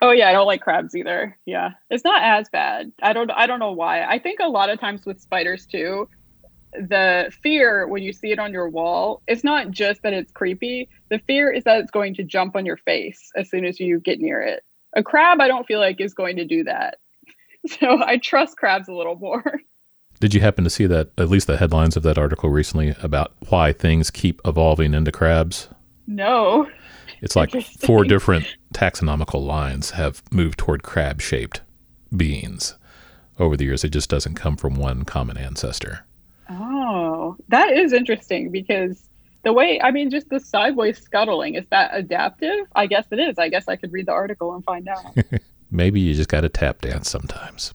Oh 0.00 0.12
yeah, 0.12 0.28
I 0.28 0.32
don't 0.32 0.46
like 0.46 0.60
crabs 0.60 0.94
either. 0.94 1.36
Yeah. 1.44 1.70
It's 1.90 2.04
not 2.04 2.22
as 2.22 2.48
bad. 2.48 2.92
I 3.02 3.12
don't 3.12 3.32
I 3.32 3.48
don't 3.48 3.58
know 3.58 3.72
why. 3.72 4.04
I 4.04 4.20
think 4.20 4.38
a 4.40 4.48
lot 4.48 4.70
of 4.70 4.78
times 4.78 5.04
with 5.04 5.20
spiders 5.20 5.66
too, 5.66 6.08
the 6.78 7.32
fear 7.42 7.86
when 7.86 8.02
you 8.02 8.12
see 8.12 8.32
it 8.32 8.38
on 8.38 8.52
your 8.52 8.68
wall, 8.68 9.22
it's 9.26 9.44
not 9.44 9.70
just 9.70 10.02
that 10.02 10.12
it's 10.12 10.32
creepy. 10.32 10.88
The 11.10 11.18
fear 11.20 11.50
is 11.50 11.64
that 11.64 11.80
it's 11.80 11.90
going 11.90 12.14
to 12.14 12.22
jump 12.22 12.56
on 12.56 12.66
your 12.66 12.76
face 12.76 13.30
as 13.36 13.50
soon 13.50 13.64
as 13.64 13.80
you 13.80 14.00
get 14.00 14.20
near 14.20 14.40
it. 14.40 14.64
A 14.94 15.02
crab, 15.02 15.40
I 15.40 15.48
don't 15.48 15.66
feel 15.66 15.80
like 15.80 16.00
is 16.00 16.14
going 16.14 16.36
to 16.36 16.44
do 16.44 16.64
that. 16.64 16.98
So 17.80 18.00
I 18.00 18.18
trust 18.18 18.56
crabs 18.56 18.86
a 18.86 18.92
little 18.92 19.16
more. 19.16 19.42
Did 20.20 20.34
you 20.34 20.40
happen 20.40 20.62
to 20.62 20.70
see 20.70 20.86
that, 20.86 21.10
at 21.18 21.28
least 21.28 21.48
the 21.48 21.56
headlines 21.56 21.96
of 21.96 22.04
that 22.04 22.16
article 22.16 22.48
recently 22.48 22.94
about 23.02 23.34
why 23.48 23.72
things 23.72 24.08
keep 24.08 24.40
evolving 24.44 24.94
into 24.94 25.10
crabs? 25.10 25.68
No. 26.06 26.70
It's 27.20 27.34
like 27.34 27.50
four 27.80 28.04
different 28.04 28.46
taxonomical 28.72 29.44
lines 29.44 29.90
have 29.90 30.22
moved 30.30 30.58
toward 30.58 30.84
crab 30.84 31.20
shaped 31.20 31.60
beings 32.16 32.76
over 33.38 33.56
the 33.56 33.64
years. 33.64 33.84
It 33.84 33.90
just 33.90 34.08
doesn't 34.08 34.34
come 34.34 34.56
from 34.56 34.76
one 34.76 35.04
common 35.04 35.36
ancestor. 35.36 36.05
That 37.48 37.72
is 37.76 37.92
interesting 37.92 38.50
because 38.50 39.08
the 39.44 39.52
way, 39.52 39.80
I 39.80 39.90
mean, 39.92 40.10
just 40.10 40.28
the 40.28 40.40
sideways 40.40 41.00
scuttling, 41.00 41.54
is 41.54 41.66
that 41.70 41.90
adaptive? 41.92 42.66
I 42.74 42.86
guess 42.86 43.06
it 43.12 43.20
is. 43.20 43.38
I 43.38 43.48
guess 43.48 43.68
I 43.68 43.76
could 43.76 43.92
read 43.92 44.06
the 44.06 44.12
article 44.12 44.54
and 44.54 44.64
find 44.64 44.88
out. 44.88 45.16
Maybe 45.70 46.00
you 46.00 46.14
just 46.14 46.28
got 46.28 46.40
to 46.42 46.48
tap 46.48 46.80
dance 46.80 47.08
sometimes. 47.08 47.72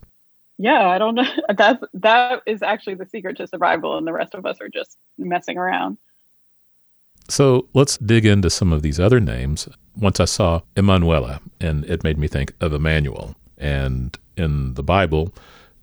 Yeah, 0.58 0.88
I 0.90 0.98
don't 0.98 1.16
know. 1.16 1.26
That's 1.58 1.84
that 1.94 2.42
is 2.46 2.62
actually 2.62 2.96
the 2.96 3.06
secret 3.06 3.38
to 3.38 3.48
survival, 3.48 3.98
and 3.98 4.06
the 4.06 4.14
rest 4.14 4.36
of 4.36 4.46
us 4.46 4.58
are 4.62 4.70
just 4.70 4.98
messing 5.18 5.58
around. 5.58 5.98
So 7.30 7.68
let's 7.74 7.98
dig 7.98 8.26
into 8.26 8.50
some 8.50 8.74
of 8.74 8.82
these 8.82 9.00
other 9.00 9.20
names. 9.20 9.70
Once 9.96 10.20
I 10.20 10.26
saw 10.26 10.62
Emanuela, 10.76 11.40
and 11.60 11.86
it 11.86 12.04
made 12.04 12.18
me 12.18 12.28
think 12.28 12.54
of 12.60 12.74
Emmanuel. 12.74 13.36
And 13.58 14.18
in 14.36 14.74
the 14.74 14.84
Bible, 14.84 15.34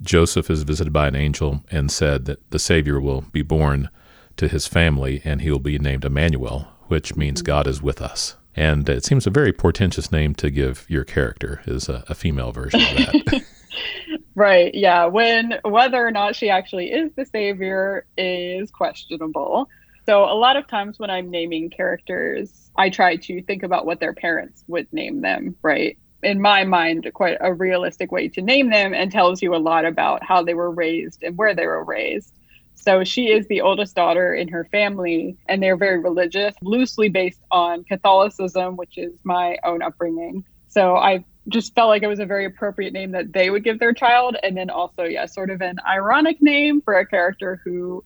Joseph 0.03 0.51
is 0.51 0.63
visited 0.63 0.93
by 0.93 1.09
an 1.09 1.17
angel 1.17 1.65
and 1.71 1.91
said 1.91 2.25
that 2.27 2.51
the 2.51 2.59
Savior 2.59 3.01
will 3.01 3.23
be 3.33 3.43
born 3.43 3.91
to 4.37 4.49
his 4.49 4.67
family 4.67 5.21
and 5.25 5.41
he 5.41 5.51
will 5.51 5.59
be 5.59 5.79
named 5.79 6.05
Emmanuel, 6.05 6.69
which 6.87 7.17
means 7.17 7.43
God 7.43 7.67
is 7.67 7.83
with 7.83 8.01
us. 8.01 8.37
And 8.55 8.89
it 8.89 9.05
seems 9.05 9.27
a 9.27 9.31
very 9.31 9.53
portentous 9.53 10.11
name 10.11 10.35
to 10.37 10.51
give 10.51 10.85
your 10.89 11.05
character 11.05 11.61
is 11.67 11.89
a, 11.89 12.05
a 12.09 12.15
female 12.15 12.51
version 12.51 12.81
of 12.81 12.89
that. 12.89 13.45
right. 14.35 14.75
Yeah. 14.75 15.05
When 15.07 15.61
whether 15.63 16.05
or 16.05 16.11
not 16.11 16.35
she 16.35 16.51
actually 16.51 16.91
is 16.91 17.13
the 17.15 17.25
savior 17.25 18.05
is 18.17 18.71
questionable. 18.71 19.69
So 20.07 20.25
a 20.25 20.35
lot 20.35 20.57
of 20.57 20.67
times 20.67 20.99
when 20.99 21.11
I'm 21.11 21.31
naming 21.31 21.71
characters, 21.71 22.71
I 22.77 22.91
try 22.91 23.17
to 23.17 23.43
think 23.43 23.63
about 23.63 23.87
what 23.87 24.01
their 24.01 24.15
parents 24.15 24.65
would 24.67 24.91
name 24.93 25.21
them, 25.21 25.55
right? 25.63 25.99
In 26.23 26.41
my 26.41 26.65
mind, 26.65 27.09
quite 27.15 27.39
a 27.41 27.53
realistic 27.53 28.11
way 28.11 28.29
to 28.29 28.43
name 28.43 28.71
them 28.71 28.95
and 28.95 29.11
tells 29.11 29.41
you 29.41 29.55
a 29.55 29.59
lot 29.59 29.85
about 29.85 30.23
how 30.23 30.43
they 30.43 30.55
were 30.55 30.71
raised 30.71 31.23
and 31.23 31.37
where 31.37 31.55
they 31.55 31.67
were 31.67 31.85
raised. 31.85 32.33
So 32.75 33.05
she 33.05 33.31
is 33.31 33.47
the 33.49 33.61
oldest 33.61 33.95
daughter 33.97 34.35
in 34.35 34.49
her 34.49 34.65
family, 34.65 35.37
and 35.47 35.63
they're 35.63 35.77
very 35.77 35.99
religious, 35.99 36.55
loosely 36.63 37.09
based 37.09 37.41
on 37.51 37.85
Catholicism, 37.85 38.77
which 38.77 38.97
is 38.99 39.13
my 39.25 39.59
own 39.65 39.83
upbringing. 39.83 40.45
So 40.69 40.97
I 40.97 41.25
just 41.49 41.75
felt 41.75 41.89
like 41.89 42.03
it 42.03 42.09
was 42.09 42.21
a 42.21 42.27
very 42.27 42.45
appropriate 42.45 42.93
name 42.93 43.13
that 43.13 43.33
they 43.33 43.51
would 43.51 43.65
give 43.65 43.79
their 43.79 43.93
child. 43.93 44.37
And 44.43 44.57
then 44.57 44.71
also, 44.71 45.05
yeah, 45.05 45.27
sort 45.27 45.51
of 45.51 45.61
an 45.61 45.79
ironic 45.87 46.41
name 46.41 46.81
for 46.81 46.95
a 46.95 47.07
character 47.07 47.61
who 47.65 48.05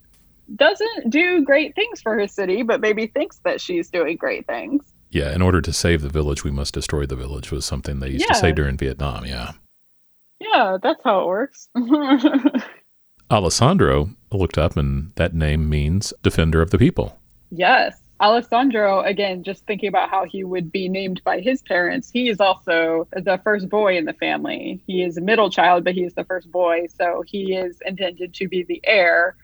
doesn't 0.55 1.11
do 1.11 1.43
great 1.45 1.75
things 1.75 2.01
for 2.01 2.15
her 2.19 2.29
city, 2.29 2.63
but 2.63 2.81
maybe 2.81 3.07
thinks 3.07 3.39
that 3.45 3.61
she's 3.61 3.91
doing 3.91 4.17
great 4.17 4.47
things. 4.47 4.92
Yeah, 5.13 5.35
in 5.35 5.43
order 5.43 5.61
to 5.61 5.73
save 5.75 6.01
the 6.01 6.09
village, 6.09 6.43
we 6.43 6.51
must 6.51 6.73
destroy 6.73 7.05
the 7.05 7.17
village 7.17 7.53
was 7.53 7.67
something 7.67 8.01
they 8.01 8.09
used 8.09 8.25
yeah. 8.25 8.33
to 8.33 8.35
say 8.35 8.51
during 8.51 8.79
Vietnam. 8.79 9.27
Yeah. 9.27 9.53
Yeah, 10.41 10.79
that's 10.83 11.03
how 11.05 11.21
it 11.21 11.27
works. 11.27 11.69
Alessandro 13.31 14.11
looked 14.33 14.57
up, 14.57 14.75
and 14.75 15.13
that 15.17 15.35
name 15.35 15.69
means 15.69 16.15
defender 16.23 16.63
of 16.63 16.71
the 16.71 16.79
people. 16.79 17.19
Yes. 17.51 17.99
Alessandro, 18.23 19.01
again, 19.01 19.43
just 19.43 19.67
thinking 19.67 19.89
about 19.89 20.09
how 20.09 20.25
he 20.25 20.45
would 20.45 20.73
be 20.73 20.89
named 20.89 21.23
by 21.25 21.41
his 21.41 21.61
parents, 21.61 22.09
he 22.09 22.31
is 22.31 22.41
also 22.41 23.07
the 23.13 23.39
first 23.45 23.69
boy 23.69 23.99
in 23.99 24.07
the 24.07 24.13
family. 24.15 24.83
He 24.87 25.03
is 25.03 25.19
a 25.19 25.21
middle 25.21 25.51
child, 25.51 25.85
but 25.85 25.95
he 25.95 26.05
is 26.05 26.15
the 26.15 26.25
first 26.25 26.51
boy. 26.51 26.87
So 26.97 27.23
he 27.27 27.55
is 27.55 27.83
intended 27.85 28.33
to 28.35 28.49
be 28.49 28.63
the 28.63 28.81
heir 28.85 29.37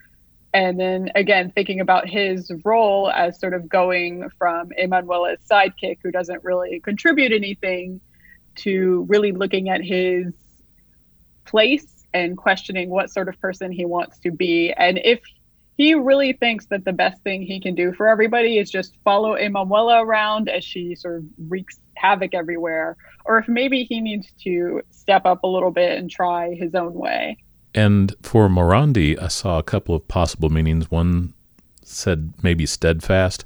and 0.55 0.79
then 0.81 1.11
again 1.15 1.53
thinking 1.55 1.81
about 1.81 2.09
his 2.09 2.51
role 2.65 3.11
as 3.11 3.39
sort 3.39 3.55
of 3.55 3.69
going 3.69 4.29
from 4.39 4.71
Emanuela's 4.77 5.41
sidekick 5.51 5.99
who 6.03 6.11
doesn't 6.11 6.43
really 6.45 6.81
contribute 6.81 7.33
anything 7.33 8.01
to 8.57 9.07
really 9.09 9.33
looking 9.33 9.69
at 9.69 9.83
his 9.83 10.33
place 11.45 12.07
and 12.13 12.37
questioning 12.37 12.91
what 12.91 13.11
sort 13.11 13.29
of 13.29 13.39
person 13.41 13.71
he 13.71 13.85
wants 13.85 14.19
to 14.21 14.31
be. 14.31 14.73
And 14.73 14.99
if 15.05 15.21
he 15.77 15.95
really 15.95 16.33
thinks 16.33 16.67
that 16.67 16.85
the 16.85 16.93
best 16.93 17.23
thing 17.23 17.43
he 17.43 17.61
can 17.61 17.75
do 17.75 17.93
for 17.93 18.09
everybody 18.09 18.59
is 18.59 18.71
just 18.71 18.97
follow 19.05 19.35
Emanuela 19.35 20.03
around 20.03 20.49
as 20.49 20.65
she 20.65 20.97
sort 20.97 21.19
of 21.19 21.25
wreaks 21.49 21.79
havoc 21.95 22.35
everywhere, 22.35 22.97
or 23.25 23.39
if 23.39 23.49
maybe 23.49 23.85
he 23.85 24.01
needs 24.01 24.33
to 24.43 24.83
step 24.91 25.25
up 25.25 25.45
a 25.45 25.47
little 25.47 25.71
bit 25.71 25.99
and 25.99 26.11
try 26.11 26.55
his 26.55 26.75
own 26.75 26.95
way. 26.95 27.37
And 27.75 28.15
for 28.23 28.49
Morandi, 28.49 29.21
I 29.21 29.29
saw 29.29 29.59
a 29.59 29.63
couple 29.63 29.95
of 29.95 30.09
possible 30.09 30.49
meanings. 30.49 30.91
One 30.91 31.35
said 31.83 32.33
maybe 32.43 32.67
steadfast, 32.67 33.45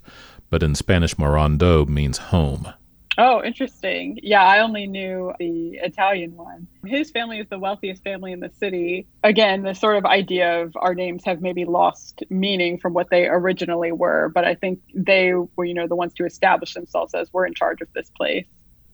but 0.50 0.62
in 0.62 0.74
Spanish, 0.74 1.14
Morando 1.16 1.86
means 1.88 2.18
home. 2.18 2.72
Oh, 3.18 3.42
interesting. 3.44 4.18
Yeah, 4.22 4.42
I 4.42 4.60
only 4.60 4.86
knew 4.86 5.32
the 5.38 5.78
Italian 5.82 6.34
one. 6.34 6.66
His 6.86 7.10
family 7.10 7.40
is 7.40 7.46
the 7.50 7.58
wealthiest 7.58 8.02
family 8.02 8.32
in 8.32 8.40
the 8.40 8.50
city. 8.58 9.06
Again, 9.22 9.62
the 9.62 9.74
sort 9.74 9.98
of 9.98 10.06
idea 10.06 10.62
of 10.62 10.74
our 10.76 10.94
names 10.94 11.22
have 11.24 11.42
maybe 11.42 11.64
lost 11.64 12.22
meaning 12.30 12.78
from 12.78 12.94
what 12.94 13.10
they 13.10 13.26
originally 13.26 13.92
were, 13.92 14.30
but 14.34 14.44
I 14.44 14.54
think 14.54 14.80
they 14.94 15.34
were, 15.34 15.64
you 15.64 15.74
know, 15.74 15.86
the 15.86 15.96
ones 15.96 16.14
to 16.14 16.24
establish 16.24 16.72
themselves 16.72 17.12
as 17.14 17.30
we're 17.32 17.46
in 17.46 17.54
charge 17.54 17.82
of 17.82 17.88
this 17.94 18.10
place. 18.16 18.46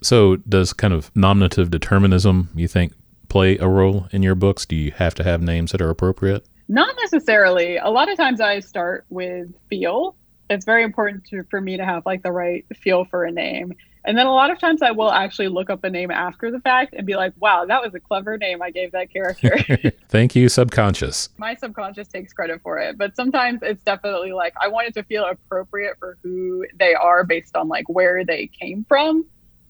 So, 0.03 0.37
does 0.37 0.73
kind 0.73 0.95
of 0.95 1.15
nominative 1.17 1.71
determinism, 1.71 2.51
you 2.55 2.69
think, 2.69 2.93
play 3.29 3.59
a 3.59 3.69
role 3.69 4.09
in 4.13 4.23
your 4.23 4.35
books? 4.35 4.67
Do 4.67 4.77
you 4.77 4.93
have 4.93 5.15
to 5.17 5.25
have 5.25 5.43
names 5.43 5.73
that 5.73 5.81
are 5.81 5.91
appropriate? 5.91 6.47
Not 6.69 6.95
necessarily. 7.01 7.79
A 7.79 7.89
lot 7.89 8.11
of 8.11 8.17
times 8.17 8.41
I 8.41 8.61
start 8.61 9.07
with 9.09 9.49
feel. 9.69 10.17
It's 10.51 10.65
very 10.65 10.83
important 10.83 11.25
to, 11.27 11.45
for 11.51 11.61
me 11.61 11.77
to 11.77 11.85
have 11.85 12.05
like 12.07 12.23
the 12.23 12.33
right 12.33 12.65
feel 12.77 13.05
for 13.05 13.25
a 13.25 13.31
name. 13.31 13.75
And 14.05 14.17
then 14.17 14.27
a 14.27 14.33
lot 14.33 14.51
of 14.51 14.59
times 14.59 14.81
I 14.81 14.91
will 14.91 15.11
actually 15.11 15.49
look 15.49 15.69
up 15.69 15.85
a 15.85 15.91
name 15.91 16.11
after 16.11 16.51
the 16.51 16.61
fact 16.61 16.95
and 16.97 17.07
be 17.07 17.17
like, 17.17 17.35
wow, 17.39 17.67
that 17.67 17.83
was 17.83 17.95
a 17.95 18.01
clever 18.01 18.39
name 18.39 18.63
I 18.63 18.71
gave 18.71 18.93
that 18.93 19.13
character. 19.13 19.59
Thank 20.09 20.35
you, 20.35 20.49
subconscious. 20.49 21.29
My 21.37 21.55
subconscious 21.55 22.09
takes 22.09 22.33
credit 22.33 22.63
for 22.63 22.79
it. 22.79 22.97
But 22.97 23.17
sometimes 23.17 23.61
it's 23.63 23.83
definitely 23.83 24.33
like 24.33 24.55
I 24.61 24.69
want 24.69 24.89
it 24.89 24.95
to 24.95 25.03
feel 25.03 25.25
appropriate 25.25 25.97
for 25.99 26.17
who 26.23 26.65
they 26.79 26.95
are 26.95 27.25
based 27.25 27.57
on 27.57 27.69
like 27.69 27.89
where 27.89 28.25
they 28.25 28.47
came 28.47 28.85
from. 28.89 29.27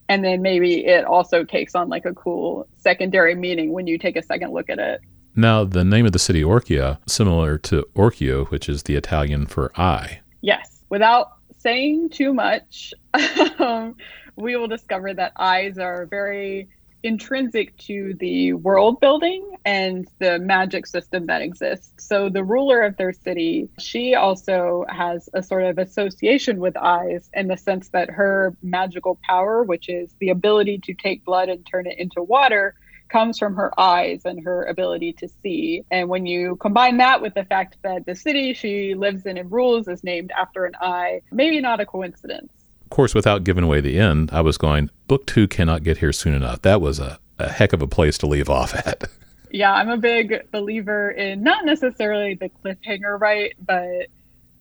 And 0.09 0.25
then 0.25 0.41
maybe 0.41 0.87
it 0.87 1.05
also 1.05 1.45
takes 1.45 1.75
on 1.75 1.89
like 1.89 2.05
a 2.05 2.15
cool 2.15 2.67
secondary 2.79 3.35
meaning 3.35 3.73
when 3.73 3.87
you 3.87 3.99
take 3.99 4.17
a 4.17 4.23
second 4.23 4.53
look 4.53 4.71
at 4.71 4.79
it. 4.79 5.01
Now, 5.37 5.65
the 5.65 5.85
name 5.85 6.07
of 6.07 6.13
the 6.13 6.19
city 6.19 6.43
Orcia, 6.43 6.99
similar 7.07 7.59
to 7.59 7.85
occhio, 7.95 8.49
which 8.51 8.69
is 8.69 8.85
the 8.85 8.97
Italian 8.97 9.47
for 9.47 9.71
eye. 9.79 10.21
Yes. 10.41 10.83
Without 10.89 11.33
saying 11.59 12.11
too 12.11 12.33
much, 12.33 12.95
um, 13.59 13.95
we 14.37 14.57
will 14.57 14.69
discover 14.69 15.13
that 15.15 15.33
eyes 15.37 15.79
are 15.79 16.07
very 16.07 16.69
intrinsic 17.03 17.77
to 17.79 18.15
the 18.19 18.53
world 18.55 19.01
building 19.01 19.57
and 19.65 20.09
the 20.19 20.39
magic 20.39 20.87
system 20.87 21.27
that 21.27 21.43
exists. 21.43 21.93
So 21.99 22.29
the 22.29 22.45
ruler 22.45 22.83
of 22.83 22.97
their 22.97 23.13
city, 23.13 23.69
she 23.79 24.15
also 24.15 24.85
has 24.89 25.29
a 25.35 25.43
sort 25.43 25.65
of 25.65 25.79
association 25.79 26.61
with 26.61 26.77
eyes 26.77 27.29
in 27.33 27.49
the 27.49 27.57
sense 27.57 27.89
that 27.91 28.11
her 28.11 28.57
magical 28.63 29.19
power, 29.23 29.63
which 29.63 29.89
is 29.89 30.15
the 30.21 30.31
ability 30.31 30.79
to 30.85 30.95
take 30.95 31.25
blood 31.25 31.49
and 31.49 31.67
turn 31.67 31.87
it 31.87 31.99
into 31.99 32.23
water, 32.23 32.75
comes 33.09 33.39
from 33.39 33.57
her 33.57 33.79
eyes 33.81 34.23
and 34.25 34.45
her 34.45 34.65
ability 34.65 35.15
to 35.15 35.29
see. 35.43 35.85
And 35.91 36.09
when 36.09 36.27
you 36.27 36.57
combine 36.57 36.99
that 36.99 37.23
with 37.23 37.35
the 37.35 37.45
fact 37.45 37.77
that 37.83 38.07
the 38.07 38.15
city 38.15 38.55
she 38.55 38.95
lives 38.95 39.27
in 39.27 39.39
and 39.39 39.51
rules 39.51 39.89
is 39.89 40.05
named 40.05 40.31
after 40.37 40.67
an 40.67 40.75
eye, 40.81 41.23
maybe 41.33 41.61
not 41.61 41.81
a 41.81 41.87
coincidence. 41.87 42.53
Of 42.89 42.91
course, 42.91 43.15
without 43.15 43.45
giving 43.45 43.65
away 43.65 43.83
the 43.83 43.99
end, 43.99 44.31
I 44.33 44.41
was 44.41 44.57
going, 44.57 44.89
book 45.09 45.27
two 45.27 45.47
cannot 45.47 45.83
get 45.83 45.99
here 45.99 46.11
soon 46.11 46.33
enough. 46.33 46.63
That 46.63 46.81
was 46.81 46.99
a, 46.99 47.19
a 47.39 47.53
heck 47.53 47.75
of 47.75 47.83
a 47.83 47.87
place 47.87 48.17
to 48.17 48.27
leave 48.27 48.49
off 48.49 48.75
at. 48.75 49.05
Yeah, 49.51 49.73
I'm 49.73 49.89
a 49.89 49.97
big 49.97 50.51
believer 50.51 51.11
in 51.11 51.43
not 51.43 51.65
necessarily 51.65 52.35
the 52.35 52.51
cliffhanger, 52.51 53.19
right? 53.19 53.55
But 53.59 54.09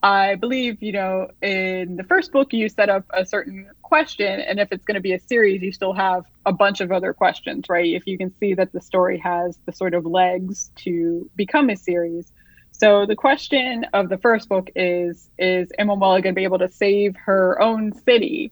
I 0.01 0.35
believe, 0.35 0.81
you 0.81 0.93
know, 0.93 1.29
in 1.41 1.97
the 1.97 2.05
first 2.05 2.31
book, 2.31 2.53
you 2.53 2.69
set 2.69 2.87
up 2.87 3.03
a 3.09 3.25
certain 3.25 3.69
question. 3.81 4.39
And 4.39 4.61
if 4.61 4.71
it's 4.71 4.85
going 4.85 4.95
to 4.95 5.01
be 5.01 5.11
a 5.11 5.19
series, 5.19 5.61
you 5.61 5.73
still 5.73 5.91
have 5.91 6.23
a 6.45 6.53
bunch 6.53 6.79
of 6.79 6.93
other 6.93 7.11
questions, 7.11 7.65
right? 7.67 7.93
If 7.93 8.07
you 8.07 8.17
can 8.17 8.33
see 8.39 8.53
that 8.53 8.71
the 8.71 8.79
story 8.79 9.17
has 9.17 9.59
the 9.65 9.73
sort 9.73 9.93
of 9.93 10.05
legs 10.05 10.71
to 10.77 11.29
become 11.35 11.69
a 11.69 11.75
series. 11.75 12.31
So 12.79 13.07
the 13.07 13.15
question 13.15 13.85
of 13.93 14.09
the 14.09 14.19
first 14.19 14.49
book 14.49 14.69
is 14.75 15.31
Is 15.39 15.71
Emma 15.79 15.93
Emanuela 15.93 16.21
going 16.21 16.35
to 16.35 16.39
be 16.39 16.43
able 16.43 16.59
to 16.59 16.69
save 16.69 17.15
her 17.15 17.59
own 17.59 17.91
city? 18.03 18.51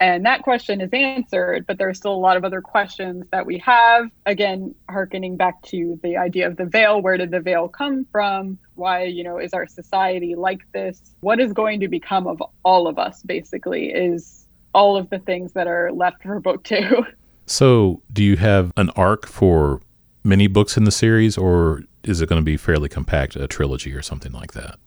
And 0.00 0.24
that 0.24 0.42
question 0.42 0.80
is 0.80 0.88
answered, 0.92 1.66
but 1.66 1.78
there 1.78 1.88
are 1.88 1.94
still 1.94 2.14
a 2.14 2.16
lot 2.16 2.36
of 2.36 2.44
other 2.44 2.62
questions 2.62 3.26
that 3.30 3.46
we 3.46 3.58
have. 3.58 4.10
Again, 4.26 4.74
harkening 4.88 5.36
back 5.36 5.62
to 5.64 6.00
the 6.02 6.16
idea 6.16 6.48
of 6.48 6.56
the 6.56 6.64
veil 6.64 7.02
where 7.02 7.18
did 7.18 7.30
the 7.30 7.38
veil 7.38 7.68
come 7.68 8.06
from? 8.10 8.58
Why, 8.74 9.04
you 9.04 9.22
know, 9.22 9.38
is 9.38 9.52
our 9.52 9.66
society 9.66 10.34
like 10.34 10.62
this? 10.72 11.14
What 11.20 11.38
is 11.38 11.52
going 11.52 11.80
to 11.80 11.88
become 11.88 12.26
of 12.26 12.42
all 12.64 12.88
of 12.88 12.98
us, 12.98 13.22
basically, 13.22 13.90
is 13.90 14.48
all 14.74 14.96
of 14.96 15.10
the 15.10 15.18
things 15.18 15.52
that 15.52 15.66
are 15.68 15.92
left 15.92 16.22
for 16.22 16.40
book 16.40 16.64
two. 16.64 17.04
So, 17.46 18.00
do 18.12 18.22
you 18.22 18.36
have 18.36 18.70
an 18.76 18.90
arc 18.90 19.26
for 19.26 19.80
many 20.22 20.46
books 20.46 20.76
in 20.76 20.84
the 20.84 20.92
series, 20.92 21.36
or 21.36 21.82
is 22.04 22.20
it 22.20 22.28
going 22.28 22.40
to 22.40 22.44
be 22.44 22.56
fairly 22.56 22.88
compact, 22.88 23.36
a 23.36 23.46
trilogy 23.46 23.92
or 23.92 24.02
something 24.02 24.32
like 24.32 24.52
that? 24.52 24.78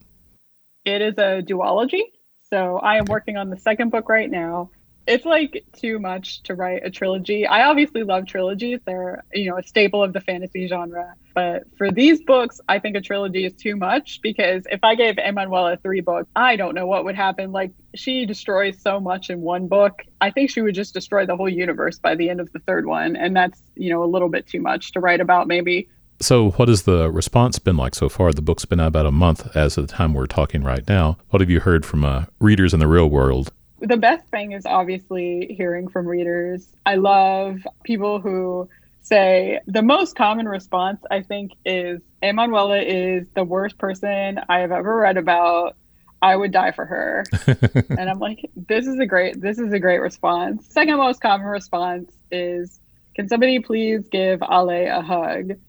It 0.85 1.01
is 1.01 1.17
a 1.17 1.41
duology. 1.41 2.01
So 2.49 2.77
I 2.77 2.97
am 2.97 3.05
working 3.05 3.37
on 3.37 3.49
the 3.49 3.57
second 3.57 3.89
book 3.89 4.09
right 4.09 4.29
now. 4.29 4.69
It's 5.05 5.25
like 5.25 5.65
too 5.73 5.99
much 5.99 6.43
to 6.43 6.55
write 6.55 6.85
a 6.85 6.89
trilogy. 6.89 7.45
I 7.45 7.65
obviously 7.67 8.03
love 8.03 8.25
trilogies. 8.25 8.79
They're, 8.85 9.23
you 9.33 9.49
know, 9.49 9.57
a 9.57 9.63
staple 9.63 10.01
of 10.01 10.13
the 10.13 10.21
fantasy 10.21 10.67
genre. 10.67 11.13
But 11.35 11.63
for 11.77 11.91
these 11.91 12.21
books, 12.23 12.61
I 12.69 12.79
think 12.79 12.95
a 12.95 13.01
trilogy 13.01 13.43
is 13.45 13.53
too 13.53 13.75
much 13.75 14.21
because 14.21 14.65
if 14.71 14.81
I 14.81 14.95
gave 14.95 15.17
Emanuela 15.17 15.75
three 15.77 15.99
books, 15.99 16.29
I 16.37 16.55
don't 16.55 16.73
know 16.73 16.87
what 16.87 17.03
would 17.03 17.15
happen. 17.15 17.51
Like 17.51 17.71
she 17.95 18.25
destroys 18.25 18.81
so 18.81 19.01
much 19.01 19.29
in 19.29 19.41
one 19.41 19.67
book. 19.67 20.03
I 20.21 20.31
think 20.31 20.49
she 20.49 20.61
would 20.61 20.75
just 20.75 20.93
destroy 20.93 21.25
the 21.25 21.35
whole 21.35 21.49
universe 21.49 21.99
by 21.99 22.15
the 22.15 22.29
end 22.29 22.39
of 22.39 22.49
the 22.53 22.59
third 22.59 22.85
one. 22.85 23.17
And 23.17 23.35
that's, 23.35 23.61
you 23.75 23.89
know, 23.89 24.03
a 24.03 24.05
little 24.05 24.29
bit 24.29 24.47
too 24.47 24.61
much 24.61 24.93
to 24.93 25.01
write 25.01 25.19
about 25.19 25.47
maybe. 25.47 25.89
So, 26.19 26.51
what 26.51 26.69
has 26.69 26.83
the 26.83 27.11
response 27.11 27.59
been 27.59 27.77
like 27.77 27.95
so 27.95 28.07
far? 28.09 28.31
The 28.31 28.41
book's 28.41 28.65
been 28.65 28.79
out 28.79 28.87
about 28.87 29.05
a 29.05 29.11
month 29.11 29.55
as 29.55 29.77
of 29.77 29.87
the 29.87 29.93
time 29.93 30.13
we're 30.13 30.25
talking 30.25 30.63
right 30.63 30.87
now. 30.87 31.17
What 31.29 31.41
have 31.41 31.49
you 31.49 31.59
heard 31.59 31.85
from 31.85 32.05
uh, 32.05 32.25
readers 32.39 32.73
in 32.73 32.79
the 32.79 32.87
real 32.87 33.09
world? 33.09 33.51
The 33.79 33.97
best 33.97 34.25
thing 34.27 34.53
is 34.53 34.65
obviously 34.65 35.53
hearing 35.57 35.89
from 35.89 36.07
readers. 36.07 36.67
I 36.85 36.95
love 36.95 37.59
people 37.83 38.21
who 38.21 38.69
say 39.01 39.59
the 39.67 39.81
most 39.81 40.15
common 40.15 40.47
response, 40.47 41.01
I 41.11 41.21
think, 41.21 41.51
is 41.65 42.01
Emanuela 42.21 42.81
is 42.81 43.27
the 43.35 43.43
worst 43.43 43.77
person 43.77 44.39
I 44.47 44.59
have 44.59 44.71
ever 44.71 44.95
read 44.95 45.17
about. 45.17 45.75
I 46.21 46.37
would 46.37 46.53
die 46.53 46.71
for 46.71 46.85
her. 46.85 47.25
and 47.89 48.09
I'm 48.09 48.19
like, 48.19 48.49
this 48.55 48.87
is 48.87 48.97
a 48.97 49.05
great 49.05 49.41
this 49.41 49.59
is 49.59 49.73
a 49.73 49.79
great 49.79 49.99
response. 49.99 50.65
Second 50.69 50.97
most 50.97 51.19
common 51.19 51.47
response 51.47 52.13
is 52.31 52.79
can 53.13 53.27
somebody 53.27 53.59
please 53.59 54.07
give 54.07 54.41
Ale 54.41 54.69
a 54.69 55.01
hug? 55.01 55.59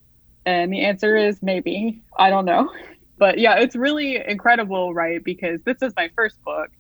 And 0.46 0.72
the 0.72 0.85
answer 0.85 1.16
is 1.16 1.42
maybe. 1.42 2.02
I 2.18 2.30
don't 2.30 2.44
know. 2.44 2.70
But 3.18 3.38
yeah, 3.38 3.57
it's 3.57 3.76
really 3.76 4.16
incredible, 4.26 4.92
right? 4.92 5.22
Because 5.22 5.61
this 5.62 5.83
is 5.83 5.92
my 5.96 6.11
first 6.16 6.42
book. 6.44 6.70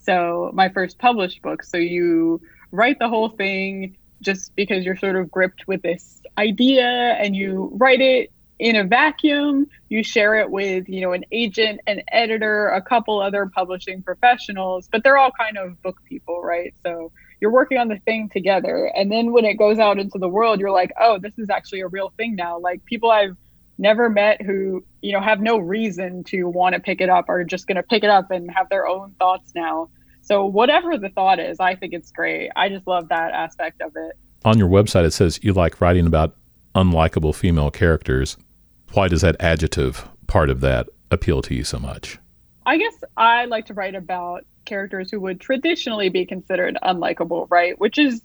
So, 0.00 0.50
my 0.54 0.68
first 0.68 0.98
published 0.98 1.42
book. 1.42 1.64
So, 1.64 1.76
you 1.78 2.40
write 2.70 2.98
the 2.98 3.08
whole 3.08 3.30
thing 3.30 3.96
just 4.22 4.54
because 4.54 4.84
you're 4.84 4.96
sort 4.96 5.16
of 5.16 5.30
gripped 5.30 5.66
with 5.66 5.82
this 5.82 6.20
idea 6.36 6.86
and 6.86 7.34
you 7.34 7.70
write 7.74 8.00
it 8.00 8.30
in 8.58 8.74
a 8.74 8.84
vacuum 8.84 9.66
you 9.88 10.02
share 10.02 10.34
it 10.34 10.50
with 10.50 10.88
you 10.88 11.00
know 11.00 11.12
an 11.12 11.24
agent 11.30 11.80
an 11.86 12.02
editor 12.10 12.68
a 12.68 12.82
couple 12.82 13.20
other 13.20 13.46
publishing 13.46 14.02
professionals 14.02 14.88
but 14.90 15.04
they're 15.04 15.16
all 15.16 15.30
kind 15.38 15.56
of 15.56 15.80
book 15.82 16.00
people 16.04 16.42
right 16.42 16.74
so 16.84 17.12
you're 17.40 17.52
working 17.52 17.78
on 17.78 17.88
the 17.88 17.98
thing 17.98 18.28
together. 18.28 18.90
And 18.94 19.10
then 19.10 19.32
when 19.32 19.44
it 19.44 19.54
goes 19.54 19.78
out 19.78 19.98
into 19.98 20.18
the 20.18 20.28
world 20.28 20.60
you're 20.60 20.70
like 20.70 20.92
oh 21.00 21.18
this 21.18 21.32
is 21.38 21.50
actually 21.50 21.80
a 21.80 21.88
real 21.88 22.12
thing 22.16 22.36
now. 22.36 22.58
Like 22.58 22.84
people 22.84 23.10
i've 23.10 23.36
never 23.78 24.10
met 24.10 24.42
who 24.42 24.84
you 25.02 25.12
know 25.12 25.20
have 25.20 25.40
no 25.40 25.56
reason 25.58 26.24
to 26.24 26.44
want 26.44 26.74
to 26.74 26.80
pick 26.80 27.00
it 27.00 27.08
up 27.08 27.28
are 27.28 27.44
just 27.44 27.66
going 27.66 27.76
to 27.76 27.82
pick 27.82 28.02
it 28.02 28.10
up 28.10 28.30
and 28.30 28.50
have 28.50 28.68
their 28.68 28.86
own 28.86 29.14
thoughts 29.18 29.52
now. 29.54 29.88
So 30.22 30.44
whatever 30.44 30.98
the 30.98 31.08
thought 31.10 31.38
is 31.38 31.58
i 31.60 31.74
think 31.74 31.92
it's 31.92 32.10
great. 32.10 32.50
I 32.56 32.68
just 32.68 32.86
love 32.86 33.08
that 33.08 33.32
aspect 33.32 33.80
of 33.82 33.92
it. 33.96 34.16
On 34.44 34.58
your 34.58 34.68
website 34.68 35.04
it 35.04 35.12
says 35.12 35.40
you 35.42 35.52
like 35.52 35.80
writing 35.80 36.06
about 36.06 36.36
unlikable 36.74 37.34
female 37.34 37.70
characters. 37.70 38.36
Why 38.92 39.08
does 39.08 39.20
that 39.20 39.36
adjective 39.40 40.08
part 40.26 40.50
of 40.50 40.60
that 40.60 40.88
appeal 41.10 41.42
to 41.42 41.54
you 41.54 41.64
so 41.64 41.78
much 41.78 42.18
i 42.68 42.76
guess 42.76 42.94
i 43.16 43.44
like 43.46 43.66
to 43.66 43.74
write 43.74 43.94
about 43.94 44.44
characters 44.68 45.10
who 45.10 45.18
would 45.20 45.40
traditionally 45.40 46.10
be 46.10 46.24
considered 46.24 46.78
unlikable, 46.82 47.48
right? 47.50 47.78
Which 47.80 47.98
is 47.98 48.22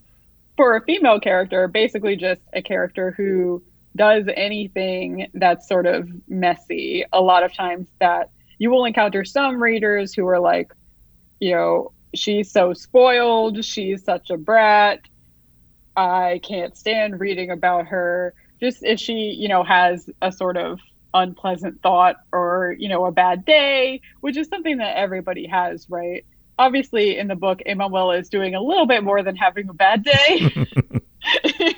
for 0.57 0.75
a 0.75 0.83
female 0.83 1.19
character, 1.19 1.67
basically 1.67 2.15
just 2.15 2.41
a 2.53 2.61
character 2.61 3.11
who 3.17 3.63
does 3.95 4.25
anything 4.35 5.29
that's 5.33 5.67
sort 5.67 5.87
of 5.87 6.07
messy. 6.27 7.05
A 7.11 7.21
lot 7.21 7.43
of 7.43 7.53
times 7.53 7.87
that 7.99 8.29
you 8.59 8.69
will 8.69 8.85
encounter 8.85 9.23
some 9.25 9.61
readers 9.61 10.13
who 10.13 10.27
are 10.27 10.39
like, 10.39 10.71
you 11.39 11.55
know, 11.55 11.91
she's 12.13 12.51
so 12.51 12.73
spoiled, 12.73 13.63
she's 13.65 14.03
such 14.03 14.29
a 14.29 14.37
brat. 14.37 14.99
I 15.95 16.39
can't 16.43 16.77
stand 16.77 17.19
reading 17.19 17.49
about 17.49 17.87
her. 17.87 18.33
Just 18.59 18.83
if 18.83 18.99
she, 18.99 19.35
you 19.37 19.47
know, 19.47 19.63
has 19.63 20.09
a 20.21 20.31
sort 20.31 20.57
of 20.57 20.79
unpleasant 21.13 21.81
thought 21.81 22.17
or, 22.31 22.75
you 22.77 22.89
know, 22.89 23.05
a 23.05 23.11
bad 23.11 23.45
day, 23.45 24.01
which 24.21 24.37
is 24.37 24.47
something 24.47 24.77
that 24.77 24.97
everybody 24.97 25.47
has, 25.47 25.89
right? 25.89 26.25
Obviously, 26.57 27.17
in 27.17 27.27
the 27.27 27.35
book, 27.35 27.61
Emanuela 27.65 28.17
is 28.17 28.29
doing 28.29 28.55
a 28.55 28.61
little 28.61 28.85
bit 28.85 29.03
more 29.03 29.23
than 29.23 29.35
having 29.35 29.69
a 29.69 29.73
bad 29.73 30.03
day. 30.03 30.67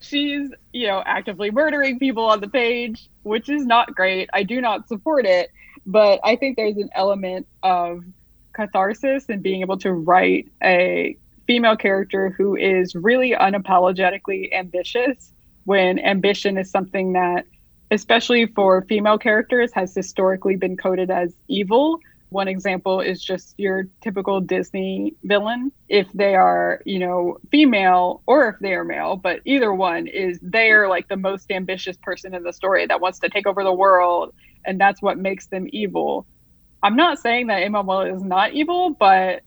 She's, 0.00 0.50
you 0.72 0.86
know, 0.86 1.02
actively 1.04 1.50
murdering 1.50 1.98
people 1.98 2.24
on 2.24 2.40
the 2.40 2.48
page, 2.48 3.08
which 3.22 3.48
is 3.48 3.64
not 3.64 3.94
great. 3.94 4.28
I 4.32 4.42
do 4.42 4.60
not 4.60 4.88
support 4.88 5.24
it, 5.24 5.50
but 5.86 6.20
I 6.24 6.36
think 6.36 6.56
there's 6.56 6.76
an 6.76 6.90
element 6.94 7.46
of 7.62 8.02
catharsis 8.54 9.26
and 9.28 9.42
being 9.42 9.60
able 9.60 9.78
to 9.78 9.92
write 9.92 10.50
a 10.62 11.16
female 11.46 11.76
character 11.76 12.30
who 12.30 12.56
is 12.56 12.94
really 12.94 13.32
unapologetically 13.32 14.52
ambitious 14.52 15.32
when 15.64 15.98
ambition 15.98 16.58
is 16.58 16.70
something 16.70 17.12
that 17.12 17.44
especially 17.90 18.46
for 18.46 18.82
female 18.82 19.18
characters 19.18 19.72
has 19.72 19.94
historically 19.94 20.56
been 20.56 20.76
coded 20.76 21.10
as 21.10 21.34
evil. 21.48 22.00
One 22.30 22.48
example 22.48 23.00
is 23.00 23.22
just 23.22 23.54
your 23.56 23.86
typical 24.00 24.40
disney 24.40 25.14
villain. 25.22 25.70
If 25.88 26.12
they 26.12 26.34
are 26.34 26.82
you 26.84 26.98
know 26.98 27.38
female 27.50 28.22
or 28.26 28.48
if 28.48 28.58
they 28.60 28.74
are 28.74 28.84
male 28.84 29.16
but 29.16 29.40
either 29.44 29.72
one 29.72 30.06
is 30.06 30.38
they're 30.42 30.88
like 30.88 31.08
the 31.08 31.16
most 31.16 31.50
ambitious 31.50 31.96
person 31.96 32.34
in 32.34 32.42
the 32.42 32.52
story 32.52 32.86
that 32.86 33.00
wants 33.00 33.20
to 33.20 33.28
take 33.28 33.46
over 33.46 33.62
the 33.62 33.72
world 33.72 34.34
and 34.64 34.80
that's 34.80 35.00
what 35.00 35.18
makes 35.18 35.46
them 35.46 35.68
evil. 35.72 36.26
I'm 36.82 36.96
not 36.96 37.18
saying 37.20 37.46
that 37.46 37.62
Emanuela 37.62 38.12
is 38.14 38.22
not 38.22 38.52
evil, 38.52 38.90
but 38.90 39.42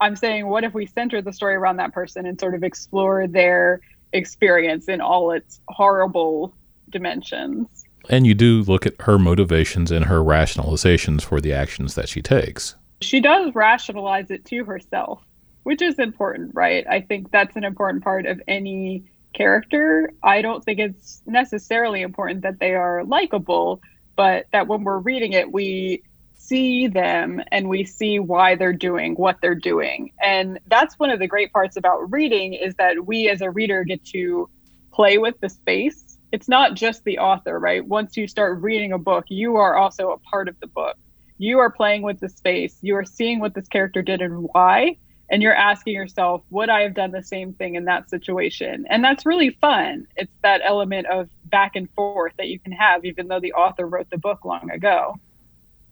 I'm 0.00 0.16
saying 0.16 0.46
what 0.46 0.64
if 0.64 0.74
we 0.74 0.86
center 0.86 1.22
the 1.22 1.32
story 1.32 1.54
around 1.54 1.76
that 1.76 1.92
person 1.92 2.26
and 2.26 2.38
sort 2.38 2.54
of 2.54 2.64
explore 2.64 3.26
their 3.26 3.80
experience 4.12 4.88
in 4.88 5.00
all 5.00 5.30
its 5.30 5.60
horrible 5.68 6.54
dimensions. 6.90 7.83
And 8.08 8.26
you 8.26 8.34
do 8.34 8.62
look 8.62 8.86
at 8.86 8.94
her 9.00 9.18
motivations 9.18 9.90
and 9.90 10.06
her 10.06 10.18
rationalizations 10.18 11.22
for 11.22 11.40
the 11.40 11.52
actions 11.52 11.94
that 11.94 12.08
she 12.08 12.22
takes. 12.22 12.74
She 13.00 13.20
does 13.20 13.54
rationalize 13.54 14.30
it 14.30 14.44
to 14.46 14.64
herself, 14.64 15.22
which 15.62 15.82
is 15.82 15.98
important, 15.98 16.54
right? 16.54 16.86
I 16.88 17.00
think 17.00 17.30
that's 17.30 17.56
an 17.56 17.64
important 17.64 18.04
part 18.04 18.26
of 18.26 18.40
any 18.46 19.04
character. 19.34 20.12
I 20.22 20.42
don't 20.42 20.64
think 20.64 20.78
it's 20.78 21.22
necessarily 21.26 22.02
important 22.02 22.42
that 22.42 22.60
they 22.60 22.74
are 22.74 23.04
likable, 23.04 23.80
but 24.16 24.46
that 24.52 24.68
when 24.68 24.84
we're 24.84 24.98
reading 24.98 25.32
it, 25.32 25.52
we 25.52 26.02
see 26.36 26.86
them 26.86 27.42
and 27.50 27.68
we 27.68 27.84
see 27.84 28.18
why 28.18 28.54
they're 28.54 28.72
doing 28.72 29.14
what 29.14 29.38
they're 29.40 29.54
doing. 29.54 30.12
And 30.22 30.60
that's 30.66 30.98
one 30.98 31.10
of 31.10 31.18
the 31.18 31.26
great 31.26 31.52
parts 31.52 31.76
about 31.76 32.12
reading 32.12 32.52
is 32.54 32.74
that 32.76 33.06
we 33.06 33.28
as 33.28 33.40
a 33.40 33.50
reader 33.50 33.82
get 33.84 34.04
to 34.06 34.48
play 34.92 35.18
with 35.18 35.40
the 35.40 35.48
space. 35.48 36.03
It's 36.34 36.48
not 36.48 36.74
just 36.74 37.04
the 37.04 37.18
author, 37.18 37.60
right? 37.60 37.86
Once 37.86 38.16
you 38.16 38.26
start 38.26 38.60
reading 38.60 38.90
a 38.90 38.98
book, 38.98 39.26
you 39.28 39.54
are 39.54 39.76
also 39.76 40.10
a 40.10 40.18
part 40.18 40.48
of 40.48 40.58
the 40.58 40.66
book. 40.66 40.96
You 41.38 41.60
are 41.60 41.70
playing 41.70 42.02
with 42.02 42.18
the 42.18 42.28
space. 42.28 42.76
You 42.82 42.96
are 42.96 43.04
seeing 43.04 43.38
what 43.38 43.54
this 43.54 43.68
character 43.68 44.02
did 44.02 44.20
and 44.20 44.48
why. 44.50 44.98
And 45.30 45.44
you're 45.44 45.54
asking 45.54 45.94
yourself, 45.94 46.42
would 46.50 46.70
I 46.70 46.80
have 46.80 46.92
done 46.92 47.12
the 47.12 47.22
same 47.22 47.52
thing 47.52 47.76
in 47.76 47.84
that 47.84 48.10
situation? 48.10 48.84
And 48.90 49.04
that's 49.04 49.24
really 49.24 49.50
fun. 49.60 50.08
It's 50.16 50.32
that 50.42 50.60
element 50.64 51.06
of 51.06 51.28
back 51.44 51.76
and 51.76 51.88
forth 51.94 52.32
that 52.38 52.48
you 52.48 52.58
can 52.58 52.72
have, 52.72 53.04
even 53.04 53.28
though 53.28 53.38
the 53.38 53.52
author 53.52 53.86
wrote 53.86 54.10
the 54.10 54.18
book 54.18 54.44
long 54.44 54.68
ago. 54.72 55.14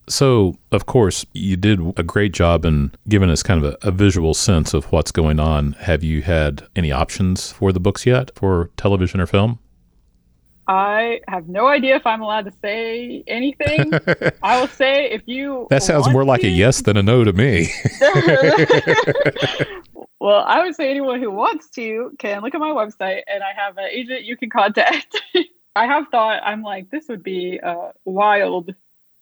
So, 0.08 0.58
of 0.72 0.86
course, 0.86 1.24
you 1.34 1.56
did 1.56 1.78
a 1.96 2.02
great 2.02 2.32
job 2.32 2.64
in 2.64 2.90
giving 3.08 3.30
us 3.30 3.44
kind 3.44 3.64
of 3.64 3.74
a, 3.74 3.86
a, 3.86 3.90
visual 3.92 4.34
sense 4.34 4.74
of 4.74 4.86
what's 4.86 5.12
going 5.12 5.38
on. 5.38 5.74
Have 5.74 6.02
you 6.02 6.22
had 6.22 6.66
any 6.74 6.90
options 6.90 7.52
for 7.52 7.70
the 7.70 7.78
books 7.78 8.04
yet 8.04 8.32
for 8.34 8.70
television 8.76 9.20
or 9.20 9.26
film? 9.28 9.60
I 10.68 11.20
have 11.28 11.48
no 11.48 11.66
idea 11.66 11.96
if 11.96 12.06
I'm 12.06 12.22
allowed 12.22 12.44
to 12.44 12.52
say 12.62 13.24
anything. 13.26 13.92
I 14.42 14.60
will 14.60 14.68
say 14.68 15.10
if 15.10 15.22
you. 15.26 15.66
That 15.70 15.82
sounds 15.82 16.08
more 16.10 16.24
like 16.24 16.42
to, 16.42 16.46
a 16.46 16.50
yes 16.50 16.82
than 16.82 16.96
a 16.96 17.02
no 17.02 17.24
to 17.24 17.32
me. 17.32 17.68
well, 20.20 20.44
I 20.46 20.62
would 20.64 20.76
say 20.76 20.90
anyone 20.90 21.20
who 21.20 21.30
wants 21.30 21.68
to 21.70 22.12
can 22.18 22.42
look 22.42 22.54
at 22.54 22.60
my 22.60 22.70
website 22.70 23.22
and 23.26 23.42
I 23.42 23.52
have 23.56 23.76
an 23.76 23.88
agent 23.90 24.22
you 24.22 24.36
can 24.36 24.50
contact. 24.50 25.20
I 25.74 25.86
have 25.86 26.08
thought, 26.10 26.42
I'm 26.44 26.62
like, 26.62 26.90
this 26.90 27.06
would 27.08 27.22
be 27.22 27.58
a 27.62 27.92
wild 28.04 28.74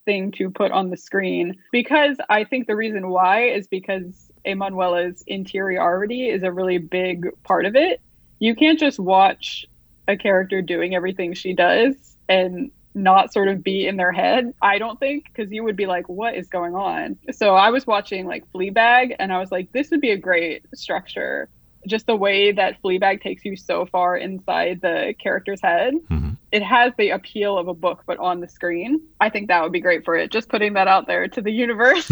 thing 0.04 0.32
to 0.32 0.50
put 0.50 0.72
on 0.72 0.90
the 0.90 0.96
screen 0.96 1.56
because 1.72 2.16
I 2.28 2.44
think 2.44 2.66
the 2.66 2.76
reason 2.76 3.08
why 3.08 3.44
is 3.44 3.66
because 3.66 4.30
Emanuela's 4.44 5.22
interiority 5.26 6.28
is 6.28 6.42
a 6.42 6.50
really 6.50 6.78
big 6.78 7.26
part 7.44 7.66
of 7.66 7.76
it. 7.76 8.00
You 8.40 8.54
can't 8.56 8.78
just 8.78 8.98
watch 8.98 9.66
a 10.08 10.16
character 10.16 10.62
doing 10.62 10.94
everything 10.94 11.34
she 11.34 11.52
does 11.54 11.94
and 12.28 12.70
not 12.94 13.32
sort 13.32 13.48
of 13.48 13.62
be 13.62 13.86
in 13.86 13.96
their 13.96 14.12
head. 14.12 14.52
I 14.60 14.78
don't 14.78 14.98
think 14.98 15.24
because 15.24 15.52
you 15.52 15.62
would 15.62 15.76
be 15.76 15.86
like, 15.86 16.08
what 16.08 16.34
is 16.34 16.48
going 16.48 16.74
on? 16.74 17.18
So 17.32 17.54
I 17.54 17.70
was 17.70 17.86
watching 17.86 18.26
like 18.26 18.50
Fleabag 18.52 19.14
and 19.18 19.32
I 19.32 19.38
was 19.38 19.52
like, 19.52 19.70
this 19.72 19.90
would 19.90 20.00
be 20.00 20.10
a 20.10 20.16
great 20.16 20.64
structure 20.74 21.48
just 21.86 22.06
the 22.06 22.16
way 22.16 22.52
that 22.52 22.80
Fleabag 22.82 23.22
takes 23.22 23.44
you 23.44 23.56
so 23.56 23.86
far 23.86 24.16
inside 24.16 24.80
the 24.82 25.14
character's 25.18 25.60
head. 25.62 25.94
Mm-hmm. 26.10 26.30
It 26.52 26.62
has 26.62 26.92
the 26.98 27.10
appeal 27.10 27.56
of 27.56 27.68
a 27.68 27.74
book, 27.74 28.02
but 28.06 28.18
on 28.18 28.40
the 28.40 28.48
screen. 28.48 29.00
I 29.20 29.30
think 29.30 29.48
that 29.48 29.62
would 29.62 29.72
be 29.72 29.80
great 29.80 30.04
for 30.04 30.16
it. 30.16 30.30
Just 30.30 30.48
putting 30.48 30.74
that 30.74 30.88
out 30.88 31.06
there 31.06 31.26
to 31.28 31.40
the 31.40 31.50
universe. 31.50 32.10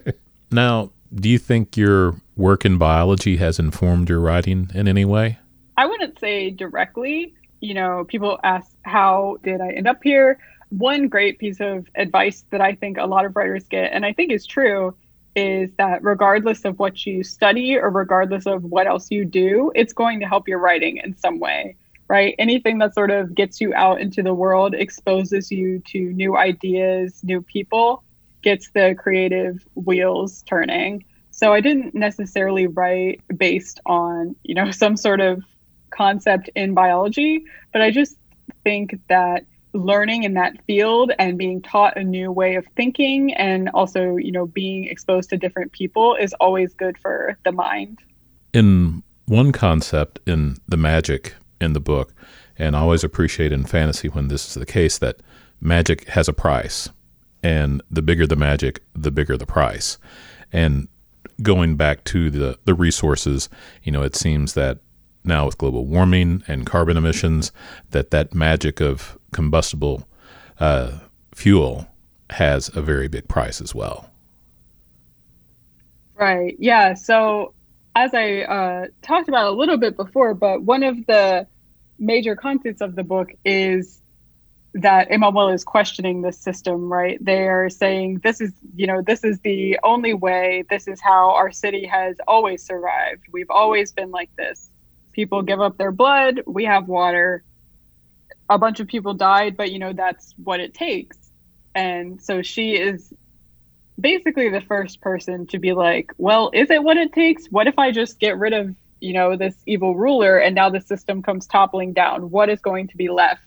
now, 0.50 0.90
do 1.14 1.28
you 1.28 1.38
think 1.38 1.76
your 1.76 2.16
work 2.36 2.64
in 2.64 2.78
biology 2.78 3.36
has 3.36 3.58
informed 3.58 4.08
your 4.08 4.20
writing 4.20 4.70
in 4.74 4.88
any 4.88 5.04
way? 5.04 5.38
I 5.76 5.86
wouldn't 5.86 6.18
say 6.18 6.50
directly. 6.50 7.34
You 7.60 7.74
know, 7.74 8.04
people 8.06 8.38
ask, 8.42 8.70
how 8.82 9.38
did 9.42 9.60
I 9.60 9.70
end 9.70 9.86
up 9.86 10.00
here? 10.02 10.38
One 10.70 11.08
great 11.08 11.38
piece 11.38 11.60
of 11.60 11.86
advice 11.94 12.44
that 12.50 12.60
I 12.60 12.74
think 12.74 12.98
a 12.98 13.06
lot 13.06 13.24
of 13.24 13.36
writers 13.36 13.66
get, 13.68 13.92
and 13.92 14.04
I 14.04 14.12
think 14.12 14.32
is 14.32 14.46
true, 14.46 14.94
is 15.36 15.70
that 15.76 16.02
regardless 16.02 16.64
of 16.64 16.78
what 16.78 17.04
you 17.04 17.22
study 17.22 17.76
or 17.76 17.90
regardless 17.90 18.46
of 18.46 18.64
what 18.64 18.86
else 18.86 19.10
you 19.10 19.24
do, 19.24 19.70
it's 19.74 19.92
going 19.92 20.20
to 20.20 20.26
help 20.26 20.48
your 20.48 20.58
writing 20.58 20.96
in 20.96 21.16
some 21.16 21.38
way, 21.38 21.76
right? 22.08 22.34
Anything 22.38 22.78
that 22.78 22.94
sort 22.94 23.10
of 23.10 23.34
gets 23.34 23.60
you 23.60 23.74
out 23.74 24.00
into 24.00 24.22
the 24.22 24.32
world, 24.32 24.74
exposes 24.74 25.52
you 25.52 25.80
to 25.88 25.98
new 25.98 26.36
ideas, 26.36 27.22
new 27.22 27.42
people, 27.42 28.02
gets 28.42 28.70
the 28.70 28.94
creative 28.98 29.66
wheels 29.74 30.42
turning. 30.42 31.04
So 31.32 31.52
I 31.52 31.60
didn't 31.60 31.94
necessarily 31.94 32.66
write 32.66 33.20
based 33.36 33.78
on, 33.84 34.36
you 34.42 34.54
know, 34.54 34.70
some 34.82 34.96
sort 34.96 35.20
of 35.20 35.42
concept 35.90 36.50
in 36.54 36.74
biology, 36.74 37.44
but 37.72 37.82
I 37.82 37.90
just 37.90 38.16
think 38.64 38.98
that 39.08 39.44
learning 39.72 40.22
in 40.22 40.34
that 40.34 40.54
field 40.66 41.12
and 41.18 41.36
being 41.36 41.60
taught 41.60 41.96
a 41.96 42.02
new 42.02 42.32
way 42.32 42.54
of 42.54 42.66
thinking 42.76 43.34
and 43.34 43.68
also 43.74 44.16
you 44.16 44.32
know 44.32 44.46
being 44.46 44.84
exposed 44.84 45.28
to 45.28 45.36
different 45.36 45.70
people 45.72 46.16
is 46.16 46.32
always 46.40 46.72
good 46.74 46.96
for 46.98 47.36
the 47.44 47.52
mind. 47.52 47.98
In 48.52 49.02
one 49.26 49.52
concept 49.52 50.18
in 50.26 50.56
the 50.66 50.76
magic 50.76 51.34
in 51.60 51.72
the 51.72 51.80
book 51.80 52.14
and 52.58 52.76
i 52.76 52.80
always 52.80 53.02
appreciate 53.02 53.52
in 53.52 53.64
fantasy 53.64 54.08
when 54.08 54.28
this 54.28 54.46
is 54.48 54.54
the 54.54 54.64
case 54.64 54.98
that 54.98 55.20
magic 55.60 56.08
has 56.08 56.28
a 56.28 56.32
price. 56.32 56.88
And 57.42 57.82
the 57.90 58.02
bigger 58.02 58.26
the 58.26 58.36
magic 58.36 58.82
the 58.94 59.10
bigger 59.10 59.36
the 59.36 59.46
price. 59.46 59.98
And 60.52 60.88
going 61.42 61.76
back 61.76 62.02
to 62.04 62.30
the 62.30 62.58
the 62.64 62.74
resources 62.74 63.48
you 63.82 63.92
know 63.92 64.02
it 64.02 64.16
seems 64.16 64.54
that 64.54 64.78
now 65.26 65.46
with 65.46 65.58
global 65.58 65.86
warming 65.86 66.42
and 66.46 66.66
carbon 66.66 66.96
emissions 66.96 67.52
that 67.90 68.10
that 68.10 68.34
magic 68.34 68.80
of 68.80 69.18
combustible 69.32 70.08
uh, 70.60 70.98
fuel 71.34 71.86
has 72.30 72.74
a 72.74 72.82
very 72.82 73.08
big 73.08 73.28
price 73.28 73.60
as 73.60 73.74
well. 73.74 74.10
Right. 76.14 76.56
Yeah. 76.58 76.94
So, 76.94 77.52
as 77.94 78.14
I 78.14 78.42
uh, 78.42 78.86
talked 79.02 79.28
about 79.28 79.46
a 79.46 79.50
little 79.50 79.76
bit 79.76 79.96
before, 79.96 80.34
but 80.34 80.62
one 80.62 80.82
of 80.82 81.06
the 81.06 81.46
major 81.98 82.36
contents 82.36 82.80
of 82.80 82.94
the 82.94 83.02
book 83.02 83.30
is 83.44 84.02
that 84.74 85.10
Emanuela 85.10 85.54
is 85.54 85.64
questioning 85.64 86.20
this 86.20 86.38
system, 86.38 86.92
right? 86.92 87.18
They're 87.22 87.70
saying 87.70 88.20
this 88.22 88.40
is, 88.42 88.52
you 88.74 88.86
know, 88.86 89.00
this 89.00 89.24
is 89.24 89.40
the 89.40 89.78
only 89.82 90.12
way, 90.12 90.64
this 90.68 90.86
is 90.86 91.00
how 91.00 91.30
our 91.30 91.50
city 91.50 91.86
has 91.86 92.16
always 92.28 92.62
survived. 92.62 93.22
We've 93.32 93.50
always 93.50 93.92
been 93.92 94.10
like 94.10 94.30
this 94.36 94.70
people 95.16 95.40
give 95.40 95.60
up 95.60 95.78
their 95.78 95.90
blood 95.90 96.42
we 96.46 96.66
have 96.66 96.86
water. 96.86 97.42
A 98.48 98.58
bunch 98.58 98.78
of 98.78 98.86
people 98.86 99.14
died 99.14 99.56
but 99.56 99.72
you 99.72 99.78
know 99.80 99.94
that's 99.94 100.34
what 100.36 100.60
it 100.60 100.74
takes. 100.74 101.16
And 101.74 102.22
so 102.22 102.42
she 102.42 102.72
is 102.76 103.12
basically 103.98 104.50
the 104.50 104.60
first 104.60 105.00
person 105.00 105.46
to 105.46 105.58
be 105.58 105.72
like 105.72 106.12
well 106.18 106.50
is 106.52 106.70
it 106.70 106.82
what 106.84 106.98
it 106.98 107.12
takes? 107.14 107.46
What 107.46 107.66
if 107.66 107.78
i 107.78 107.90
just 107.90 108.20
get 108.20 108.38
rid 108.38 108.52
of 108.52 108.74
you 109.00 109.14
know 109.14 109.36
this 109.36 109.56
evil 109.66 109.96
ruler 109.96 110.36
and 110.38 110.54
now 110.54 110.68
the 110.70 110.82
system 110.82 111.22
comes 111.22 111.46
toppling 111.46 111.94
down? 111.94 112.30
What 112.30 112.50
is 112.50 112.60
going 112.60 112.88
to 112.88 112.96
be 112.96 113.08
left? 113.08 113.42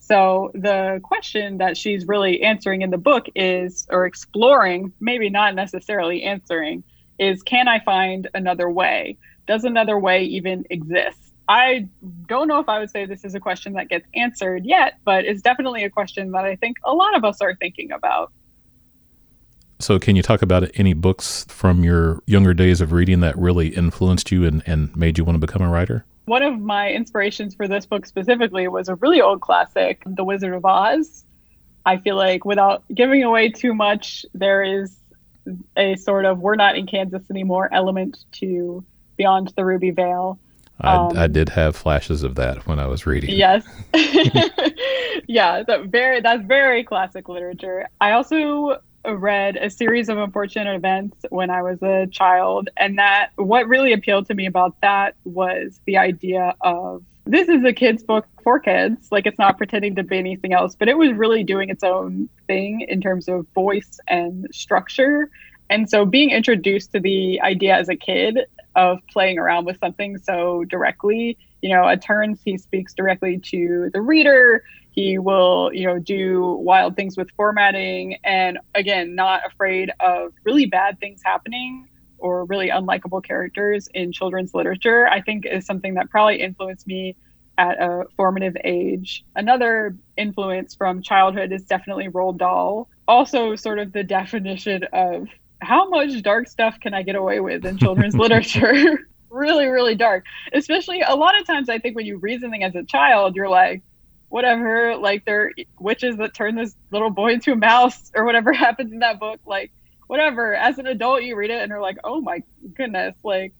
So 0.00 0.50
the 0.54 1.00
question 1.02 1.58
that 1.58 1.76
she's 1.76 2.06
really 2.06 2.42
answering 2.42 2.82
in 2.82 2.90
the 2.90 2.98
book 2.98 3.26
is 3.34 3.86
or 3.90 4.04
exploring 4.04 4.92
maybe 5.00 5.30
not 5.30 5.54
necessarily 5.54 6.24
answering 6.24 6.84
is 7.18 7.42
can 7.42 7.68
i 7.68 7.78
find 7.80 8.28
another 8.34 8.68
way 8.68 9.18
does 9.50 9.64
another 9.64 9.98
way 9.98 10.22
even 10.22 10.64
exist? 10.70 11.18
I 11.48 11.88
don't 12.28 12.46
know 12.46 12.60
if 12.60 12.68
I 12.68 12.78
would 12.78 12.88
say 12.88 13.04
this 13.04 13.24
is 13.24 13.34
a 13.34 13.40
question 13.40 13.72
that 13.72 13.88
gets 13.88 14.06
answered 14.14 14.64
yet, 14.64 14.98
but 15.04 15.24
it's 15.24 15.42
definitely 15.42 15.82
a 15.82 15.90
question 15.90 16.30
that 16.30 16.44
I 16.44 16.54
think 16.54 16.76
a 16.84 16.94
lot 16.94 17.16
of 17.16 17.24
us 17.24 17.40
are 17.40 17.56
thinking 17.56 17.90
about. 17.90 18.30
So, 19.80 19.98
can 19.98 20.14
you 20.14 20.22
talk 20.22 20.42
about 20.42 20.70
any 20.74 20.92
books 20.92 21.46
from 21.48 21.82
your 21.82 22.22
younger 22.26 22.54
days 22.54 22.80
of 22.80 22.92
reading 22.92 23.18
that 23.20 23.36
really 23.36 23.68
influenced 23.68 24.30
you 24.30 24.44
and, 24.44 24.62
and 24.66 24.94
made 24.94 25.18
you 25.18 25.24
want 25.24 25.34
to 25.34 25.44
become 25.44 25.62
a 25.62 25.68
writer? 25.68 26.04
One 26.26 26.44
of 26.44 26.60
my 26.60 26.92
inspirations 26.92 27.56
for 27.56 27.66
this 27.66 27.86
book 27.86 28.06
specifically 28.06 28.68
was 28.68 28.88
a 28.88 28.94
really 28.94 29.20
old 29.20 29.40
classic, 29.40 30.04
The 30.06 30.22
Wizard 30.22 30.54
of 30.54 30.64
Oz. 30.64 31.24
I 31.84 31.96
feel 31.96 32.14
like 32.14 32.44
without 32.44 32.84
giving 32.94 33.24
away 33.24 33.48
too 33.48 33.74
much, 33.74 34.24
there 34.32 34.62
is 34.62 34.96
a 35.76 35.96
sort 35.96 36.24
of 36.24 36.38
we're 36.38 36.54
not 36.54 36.76
in 36.76 36.86
Kansas 36.86 37.28
anymore 37.30 37.68
element 37.72 38.18
to 38.32 38.84
Beyond 39.20 39.52
the 39.54 39.66
Ruby 39.66 39.90
Veil. 39.90 40.38
I, 40.80 40.94
um, 40.94 41.18
I 41.18 41.26
did 41.26 41.50
have 41.50 41.76
flashes 41.76 42.22
of 42.22 42.36
that 42.36 42.66
when 42.66 42.78
I 42.78 42.86
was 42.86 43.04
reading. 43.04 43.36
Yes. 43.36 43.66
yeah, 45.28 45.62
that 45.62 45.88
very 45.88 46.22
that's 46.22 46.42
very 46.46 46.82
classic 46.84 47.28
literature. 47.28 47.86
I 48.00 48.12
also 48.12 48.78
read 49.04 49.56
a 49.56 49.68
series 49.68 50.08
of 50.08 50.16
unfortunate 50.16 50.74
events 50.74 51.18
when 51.28 51.50
I 51.50 51.60
was 51.60 51.82
a 51.82 52.06
child. 52.06 52.70
And 52.78 52.96
that 52.96 53.32
what 53.36 53.68
really 53.68 53.92
appealed 53.92 54.24
to 54.28 54.34
me 54.34 54.46
about 54.46 54.74
that 54.80 55.16
was 55.24 55.78
the 55.84 55.98
idea 55.98 56.54
of 56.62 57.04
this 57.26 57.50
is 57.50 57.62
a 57.62 57.74
kid's 57.74 58.02
book 58.02 58.26
for 58.42 58.58
kids. 58.58 59.08
Like 59.12 59.26
it's 59.26 59.38
not 59.38 59.58
pretending 59.58 59.96
to 59.96 60.02
be 60.02 60.16
anything 60.16 60.54
else, 60.54 60.74
but 60.74 60.88
it 60.88 60.96
was 60.96 61.12
really 61.12 61.44
doing 61.44 61.68
its 61.68 61.84
own 61.84 62.30
thing 62.46 62.86
in 62.88 63.02
terms 63.02 63.28
of 63.28 63.46
voice 63.54 64.00
and 64.08 64.46
structure. 64.50 65.30
And 65.68 65.88
so 65.88 66.04
being 66.04 66.30
introduced 66.30 66.92
to 66.92 67.00
the 67.00 67.40
idea 67.42 67.76
as 67.76 67.88
a 67.88 67.96
kid 67.96 68.40
of 68.80 68.98
playing 69.12 69.38
around 69.38 69.66
with 69.66 69.78
something 69.78 70.16
so 70.16 70.64
directly, 70.64 71.36
you 71.60 71.68
know, 71.68 71.86
at 71.86 72.02
turns 72.02 72.40
he 72.42 72.56
speaks 72.56 72.94
directly 72.94 73.38
to 73.38 73.90
the 73.92 74.00
reader 74.00 74.64
he 74.92 75.18
will, 75.18 75.70
you 75.72 75.86
know, 75.86 75.98
do 75.98 76.58
wild 76.60 76.96
things 76.96 77.16
with 77.16 77.30
formatting 77.36 78.16
and 78.24 78.58
again, 78.74 79.14
not 79.14 79.42
afraid 79.46 79.92
of 80.00 80.32
really 80.44 80.66
bad 80.66 80.98
things 80.98 81.20
happening 81.24 81.88
or 82.18 82.44
really 82.46 82.68
unlikable 82.68 83.22
characters 83.22 83.88
in 83.94 84.12
children's 84.12 84.52
literature, 84.54 85.06
I 85.06 85.20
think 85.20 85.46
is 85.46 85.64
something 85.64 85.94
that 85.94 86.10
probably 86.10 86.40
influenced 86.40 86.86
me 86.86 87.16
at 87.56 87.80
a 87.80 88.04
formative 88.16 88.56
age. 88.64 89.24
Another 89.36 89.94
influence 90.16 90.74
from 90.74 91.02
childhood 91.02 91.52
is 91.52 91.62
definitely 91.64 92.08
Roald 92.08 92.38
Dahl. 92.38 92.88
Also, 93.06 93.54
sort 93.54 93.78
of 93.78 93.92
the 93.92 94.04
definition 94.18 94.84
of 94.92 95.28
how 95.60 95.88
much 95.88 96.22
dark 96.22 96.48
stuff 96.48 96.78
can 96.80 96.94
I 96.94 97.02
get 97.02 97.16
away 97.16 97.40
with 97.40 97.64
in 97.64 97.78
children's 97.78 98.14
literature? 98.16 99.06
really, 99.30 99.66
really 99.66 99.94
dark. 99.94 100.24
Especially 100.52 101.00
a 101.00 101.14
lot 101.14 101.38
of 101.38 101.46
times, 101.46 101.68
I 101.68 101.78
think 101.78 101.96
when 101.96 102.06
you 102.06 102.18
read 102.18 102.40
something 102.40 102.62
as 102.62 102.74
a 102.74 102.84
child, 102.84 103.36
you're 103.36 103.48
like, 103.48 103.82
whatever, 104.28 104.96
like 104.96 105.24
they're 105.24 105.52
witches 105.78 106.16
that 106.18 106.34
turn 106.34 106.54
this 106.54 106.74
little 106.92 107.10
boy 107.10 107.32
into 107.32 107.52
a 107.52 107.56
mouse 107.56 108.12
or 108.14 108.24
whatever 108.24 108.52
happens 108.54 108.92
in 108.92 109.00
that 109.00 109.20
book. 109.20 109.40
Like, 109.46 109.72
whatever. 110.06 110.54
As 110.54 110.78
an 110.78 110.86
adult, 110.86 111.22
you 111.22 111.36
read 111.36 111.50
it 111.50 111.60
and 111.60 111.68
you're 111.68 111.80
like, 111.80 111.98
oh 112.04 112.20
my 112.20 112.42
goodness, 112.74 113.14
like, 113.22 113.54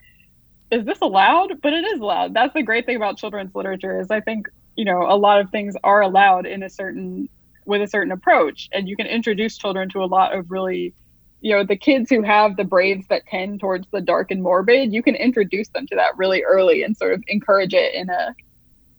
is 0.70 0.84
this 0.84 0.98
allowed? 1.00 1.60
But 1.60 1.72
it 1.72 1.84
is 1.84 2.00
allowed. 2.00 2.34
That's 2.34 2.54
the 2.54 2.62
great 2.62 2.86
thing 2.86 2.96
about 2.96 3.18
children's 3.18 3.54
literature 3.54 4.00
is 4.00 4.10
I 4.10 4.20
think, 4.20 4.48
you 4.76 4.84
know, 4.84 5.02
a 5.08 5.16
lot 5.16 5.40
of 5.40 5.50
things 5.50 5.74
are 5.84 6.00
allowed 6.00 6.46
in 6.46 6.62
a 6.62 6.70
certain 6.70 7.28
with 7.66 7.82
a 7.82 7.86
certain 7.86 8.12
approach. 8.12 8.68
And 8.72 8.88
you 8.88 8.96
can 8.96 9.06
introduce 9.06 9.56
children 9.58 9.88
to 9.90 10.02
a 10.02 10.06
lot 10.06 10.36
of 10.36 10.50
really 10.50 10.94
you 11.40 11.54
know 11.54 11.64
the 11.64 11.76
kids 11.76 12.10
who 12.10 12.22
have 12.22 12.56
the 12.56 12.64
brains 12.64 13.06
that 13.08 13.26
tend 13.26 13.60
towards 13.60 13.86
the 13.92 14.00
dark 14.00 14.30
and 14.30 14.42
morbid 14.42 14.92
you 14.92 15.02
can 15.02 15.14
introduce 15.14 15.68
them 15.68 15.86
to 15.86 15.94
that 15.94 16.16
really 16.16 16.42
early 16.42 16.82
and 16.82 16.96
sort 16.96 17.12
of 17.12 17.22
encourage 17.28 17.74
it 17.74 17.94
in 17.94 18.08
a 18.10 18.34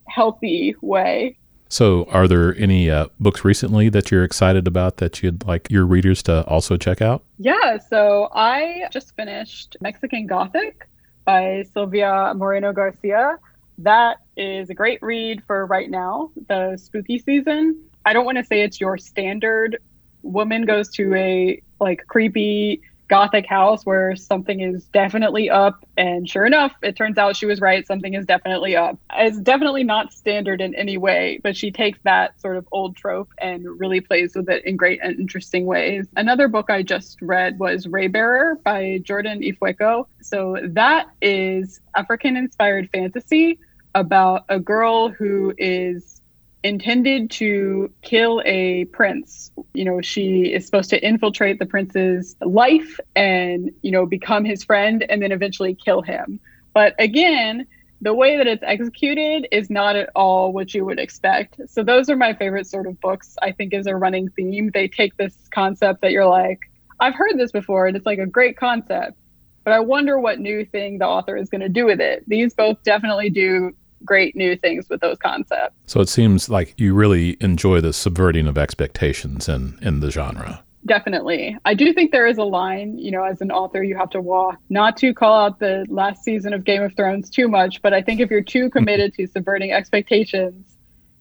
healthy 0.07 0.75
way 0.81 1.37
so, 1.71 2.03
are 2.11 2.27
there 2.27 2.53
any 2.57 2.89
uh, 2.89 3.07
books 3.17 3.45
recently 3.45 3.87
that 3.87 4.11
you're 4.11 4.25
excited 4.25 4.67
about 4.67 4.97
that 4.97 5.23
you'd 5.23 5.47
like 5.47 5.71
your 5.71 5.85
readers 5.85 6.21
to 6.23 6.45
also 6.45 6.75
check 6.75 7.01
out? 7.01 7.23
Yeah, 7.37 7.77
so 7.77 8.27
I 8.33 8.89
just 8.91 9.15
finished 9.15 9.77
Mexican 9.79 10.27
Gothic 10.27 10.85
by 11.23 11.63
Silvia 11.73 12.33
Moreno 12.35 12.73
Garcia. 12.73 13.39
That 13.77 14.17
is 14.35 14.69
a 14.69 14.73
great 14.73 15.01
read 15.01 15.43
for 15.47 15.65
right 15.65 15.89
now, 15.89 16.31
the 16.49 16.75
spooky 16.75 17.19
season. 17.19 17.81
I 18.03 18.11
don't 18.11 18.25
want 18.25 18.37
to 18.37 18.43
say 18.43 18.63
it's 18.63 18.81
your 18.81 18.97
standard 18.97 19.77
woman 20.23 20.65
goes 20.65 20.89
to 20.95 21.15
a 21.15 21.61
like 21.81 22.05
creepy 22.07 22.81
gothic 23.11 23.45
house 23.45 23.85
where 23.85 24.15
something 24.15 24.61
is 24.61 24.85
definitely 24.85 25.49
up 25.49 25.85
and 25.97 26.29
sure 26.29 26.45
enough 26.45 26.71
it 26.81 26.95
turns 26.95 27.17
out 27.17 27.35
she 27.35 27.45
was 27.45 27.59
right 27.59 27.85
something 27.85 28.13
is 28.13 28.25
definitely 28.25 28.73
up. 28.73 28.97
It's 29.13 29.37
definitely 29.37 29.83
not 29.83 30.13
standard 30.13 30.61
in 30.61 30.73
any 30.75 30.97
way 30.97 31.41
but 31.43 31.57
she 31.57 31.71
takes 31.71 31.99
that 32.03 32.39
sort 32.39 32.55
of 32.55 32.65
old 32.71 32.95
trope 32.95 33.29
and 33.37 33.65
really 33.81 33.99
plays 33.99 34.33
with 34.33 34.49
it 34.49 34.63
in 34.63 34.77
great 34.77 35.01
and 35.03 35.19
interesting 35.19 35.65
ways. 35.65 36.07
Another 36.15 36.47
book 36.47 36.69
i 36.69 36.81
just 36.81 37.21
read 37.21 37.59
was 37.59 37.85
raybearer 37.85 38.55
by 38.63 38.99
jordan 39.03 39.41
ifueko. 39.41 40.07
So 40.21 40.57
that 40.69 41.09
is 41.21 41.81
african 41.97 42.37
inspired 42.37 42.89
fantasy 42.91 43.59
about 43.93 44.45
a 44.47 44.57
girl 44.57 45.09
who 45.09 45.53
is 45.57 46.20
intended 46.63 47.31
to 47.31 47.91
kill 48.01 48.41
a 48.45 48.85
prince. 48.85 49.51
You 49.73 49.85
know, 49.85 50.01
she 50.01 50.53
is 50.53 50.65
supposed 50.65 50.89
to 50.91 51.03
infiltrate 51.03 51.59
the 51.59 51.65
prince's 51.65 52.35
life 52.41 52.99
and, 53.15 53.71
you 53.81 53.91
know, 53.91 54.05
become 54.05 54.45
his 54.45 54.63
friend 54.63 55.03
and 55.09 55.21
then 55.21 55.31
eventually 55.31 55.73
kill 55.73 56.01
him. 56.01 56.39
But 56.73 56.95
again, 56.99 57.67
the 58.01 58.13
way 58.13 58.37
that 58.37 58.47
it's 58.47 58.63
executed 58.63 59.47
is 59.51 59.69
not 59.69 59.95
at 59.95 60.09
all 60.15 60.53
what 60.53 60.73
you 60.73 60.85
would 60.85 60.99
expect. 60.99 61.59
So 61.67 61.83
those 61.83 62.09
are 62.09 62.15
my 62.15 62.33
favorite 62.33 62.67
sort 62.67 62.87
of 62.87 62.99
books, 62.99 63.35
I 63.41 63.51
think 63.51 63.73
is 63.73 63.85
a 63.87 63.95
running 63.95 64.29
theme. 64.29 64.71
They 64.73 64.87
take 64.87 65.17
this 65.17 65.35
concept 65.53 66.01
that 66.01 66.11
you're 66.11 66.25
like, 66.25 66.59
I've 66.99 67.15
heard 67.15 67.37
this 67.37 67.51
before 67.51 67.87
and 67.87 67.95
it's 67.95 68.05
like 68.05 68.19
a 68.19 68.25
great 68.25 68.57
concept, 68.57 69.17
but 69.63 69.73
I 69.73 69.79
wonder 69.79 70.19
what 70.19 70.39
new 70.39 70.65
thing 70.65 70.97
the 70.97 71.05
author 71.05 71.35
is 71.35 71.49
going 71.49 71.61
to 71.61 71.69
do 71.69 71.85
with 71.85 72.01
it. 72.01 72.23
These 72.27 72.53
both 72.53 72.81
definitely 72.83 73.29
do 73.29 73.75
great 74.05 74.35
new 74.35 74.55
things 74.55 74.89
with 74.89 75.01
those 75.01 75.17
concepts. 75.17 75.75
So 75.85 76.01
it 76.01 76.09
seems 76.09 76.49
like 76.49 76.73
you 76.77 76.93
really 76.93 77.37
enjoy 77.39 77.81
the 77.81 77.93
subverting 77.93 78.47
of 78.47 78.57
expectations 78.57 79.47
in, 79.47 79.77
in 79.81 79.99
the 79.99 80.11
genre. 80.11 80.63
Definitely. 80.85 81.57
I 81.63 81.75
do 81.75 81.93
think 81.93 82.11
there 82.11 82.25
is 82.25 82.37
a 82.37 82.43
line, 82.43 82.97
you 82.97 83.11
know, 83.11 83.23
as 83.23 83.41
an 83.41 83.51
author, 83.51 83.83
you 83.83 83.95
have 83.95 84.09
to 84.11 84.21
walk, 84.21 84.57
not 84.69 84.97
to 84.97 85.13
call 85.13 85.45
out 85.45 85.59
the 85.59 85.85
last 85.89 86.23
season 86.23 86.53
of 86.53 86.63
Game 86.63 86.81
of 86.81 86.95
Thrones 86.95 87.29
too 87.29 87.47
much, 87.47 87.81
but 87.83 87.93
I 87.93 88.01
think 88.01 88.19
if 88.19 88.31
you're 88.31 88.41
too 88.41 88.69
committed 88.69 89.13
to 89.17 89.27
subverting 89.27 89.71
expectations, 89.71 90.77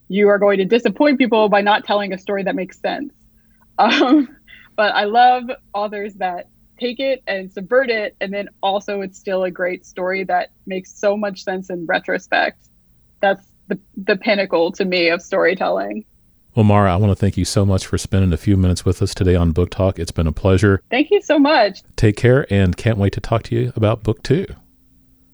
you 0.08 0.28
are 0.28 0.38
going 0.38 0.58
to 0.58 0.64
disappoint 0.64 1.18
people 1.18 1.48
by 1.48 1.60
not 1.60 1.84
telling 1.84 2.12
a 2.12 2.18
story 2.18 2.42
that 2.44 2.54
makes 2.54 2.78
sense. 2.78 3.12
Um, 3.78 4.36
but 4.76 4.94
I 4.94 5.04
love 5.04 5.44
authors 5.72 6.14
that 6.16 6.50
take 6.78 7.00
it 7.00 7.22
and 7.26 7.52
subvert 7.52 7.90
it, 7.90 8.16
and 8.20 8.32
then 8.32 8.48
also 8.62 9.02
it's 9.02 9.18
still 9.18 9.44
a 9.44 9.50
great 9.50 9.86
story 9.86 10.24
that 10.24 10.50
makes 10.66 10.98
so 10.98 11.16
much 11.16 11.44
sense 11.44 11.70
in 11.70 11.86
retrospect 11.86 12.69
that's 13.20 13.44
the, 13.68 13.78
the 13.96 14.16
pinnacle 14.16 14.72
to 14.72 14.84
me 14.84 15.08
of 15.08 15.22
storytelling. 15.22 16.04
Well, 16.54 16.64
Mara, 16.64 16.92
I 16.92 16.96
want 16.96 17.12
to 17.12 17.16
thank 17.16 17.36
you 17.36 17.44
so 17.44 17.64
much 17.64 17.86
for 17.86 17.96
spending 17.96 18.32
a 18.32 18.36
few 18.36 18.56
minutes 18.56 18.84
with 18.84 19.00
us 19.02 19.14
today 19.14 19.36
on 19.36 19.52
Book 19.52 19.70
Talk. 19.70 20.00
It's 20.00 20.10
been 20.10 20.26
a 20.26 20.32
pleasure. 20.32 20.82
Thank 20.90 21.10
you 21.12 21.22
so 21.22 21.38
much. 21.38 21.82
Take 21.94 22.16
care 22.16 22.52
and 22.52 22.76
can't 22.76 22.98
wait 22.98 23.12
to 23.12 23.20
talk 23.20 23.44
to 23.44 23.54
you 23.54 23.72
about 23.76 24.02
book 24.02 24.22
two. 24.24 24.46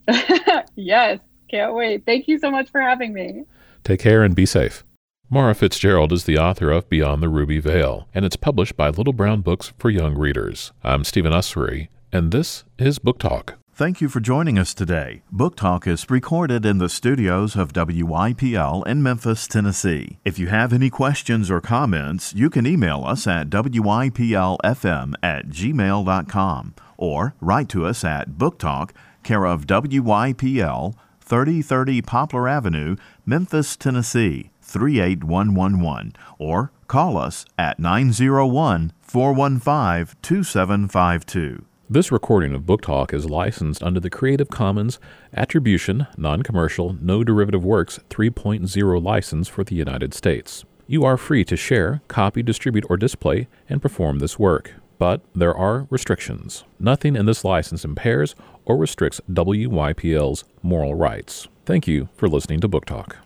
yes, 0.74 1.20
can't 1.50 1.74
wait. 1.74 2.04
Thank 2.04 2.28
you 2.28 2.38
so 2.38 2.50
much 2.50 2.70
for 2.70 2.82
having 2.82 3.14
me. 3.14 3.44
Take 3.82 4.00
care 4.00 4.22
and 4.22 4.36
be 4.36 4.44
safe. 4.44 4.84
Mara 5.30 5.54
Fitzgerald 5.54 6.12
is 6.12 6.24
the 6.24 6.38
author 6.38 6.70
of 6.70 6.88
Beyond 6.88 7.22
the 7.22 7.28
Ruby 7.28 7.58
Veil, 7.58 8.06
and 8.14 8.24
it's 8.24 8.36
published 8.36 8.76
by 8.76 8.90
Little 8.90 9.12
Brown 9.12 9.40
Books 9.40 9.72
for 9.78 9.90
Young 9.90 10.16
Readers. 10.16 10.70
I'm 10.84 11.02
Stephen 11.02 11.32
Usery, 11.32 11.88
and 12.12 12.30
this 12.30 12.62
is 12.78 13.00
Book 13.00 13.18
Talk. 13.18 13.58
Thank 13.76 14.00
you 14.00 14.08
for 14.08 14.20
joining 14.20 14.58
us 14.58 14.72
today. 14.72 15.20
Book 15.30 15.54
Talk 15.54 15.86
is 15.86 16.08
recorded 16.08 16.64
in 16.64 16.78
the 16.78 16.88
studios 16.88 17.54
of 17.56 17.74
WYPL 17.74 18.86
in 18.86 19.02
Memphis, 19.02 19.46
Tennessee. 19.46 20.16
If 20.24 20.38
you 20.38 20.46
have 20.46 20.72
any 20.72 20.88
questions 20.88 21.50
or 21.50 21.60
comments, 21.60 22.32
you 22.32 22.48
can 22.48 22.66
email 22.66 23.04
us 23.04 23.26
at 23.26 23.50
WYPLFM 23.50 25.12
at 25.22 25.48
gmail.com 25.48 26.74
or 26.96 27.34
write 27.42 27.68
to 27.68 27.84
us 27.84 28.02
at 28.02 28.38
Book 28.38 28.58
Talk, 28.58 28.94
care 29.22 29.44
of 29.44 29.66
WYPL, 29.66 30.94
3030 31.20 32.00
Poplar 32.00 32.48
Avenue, 32.48 32.96
Memphis, 33.26 33.76
Tennessee, 33.76 34.52
38111, 34.62 36.14
or 36.38 36.72
call 36.88 37.18
us 37.18 37.44
at 37.58 37.78
901 37.78 38.94
415 39.02 40.16
2752. 40.22 41.66
This 41.88 42.10
recording 42.10 42.52
of 42.52 42.66
Book 42.66 42.82
Talk 42.82 43.14
is 43.14 43.30
licensed 43.30 43.80
under 43.80 44.00
the 44.00 44.10
Creative 44.10 44.48
Commons 44.48 44.98
Attribution, 45.32 46.08
Non 46.16 46.42
Commercial, 46.42 46.96
No 47.00 47.22
Derivative 47.22 47.64
Works 47.64 48.00
3.0 48.10 49.00
license 49.04 49.46
for 49.46 49.62
the 49.62 49.76
United 49.76 50.12
States. 50.12 50.64
You 50.88 51.04
are 51.04 51.16
free 51.16 51.44
to 51.44 51.56
share, 51.56 52.02
copy, 52.08 52.42
distribute, 52.42 52.86
or 52.90 52.96
display 52.96 53.46
and 53.68 53.80
perform 53.80 54.18
this 54.18 54.36
work, 54.36 54.74
but 54.98 55.20
there 55.32 55.56
are 55.56 55.86
restrictions. 55.88 56.64
Nothing 56.80 57.14
in 57.14 57.26
this 57.26 57.44
license 57.44 57.84
impairs 57.84 58.34
or 58.64 58.76
restricts 58.76 59.20
WYPL's 59.30 60.42
moral 60.64 60.96
rights. 60.96 61.46
Thank 61.66 61.86
you 61.86 62.08
for 62.16 62.28
listening 62.28 62.58
to 62.62 62.68
Book 62.68 62.86
Talk. 62.86 63.18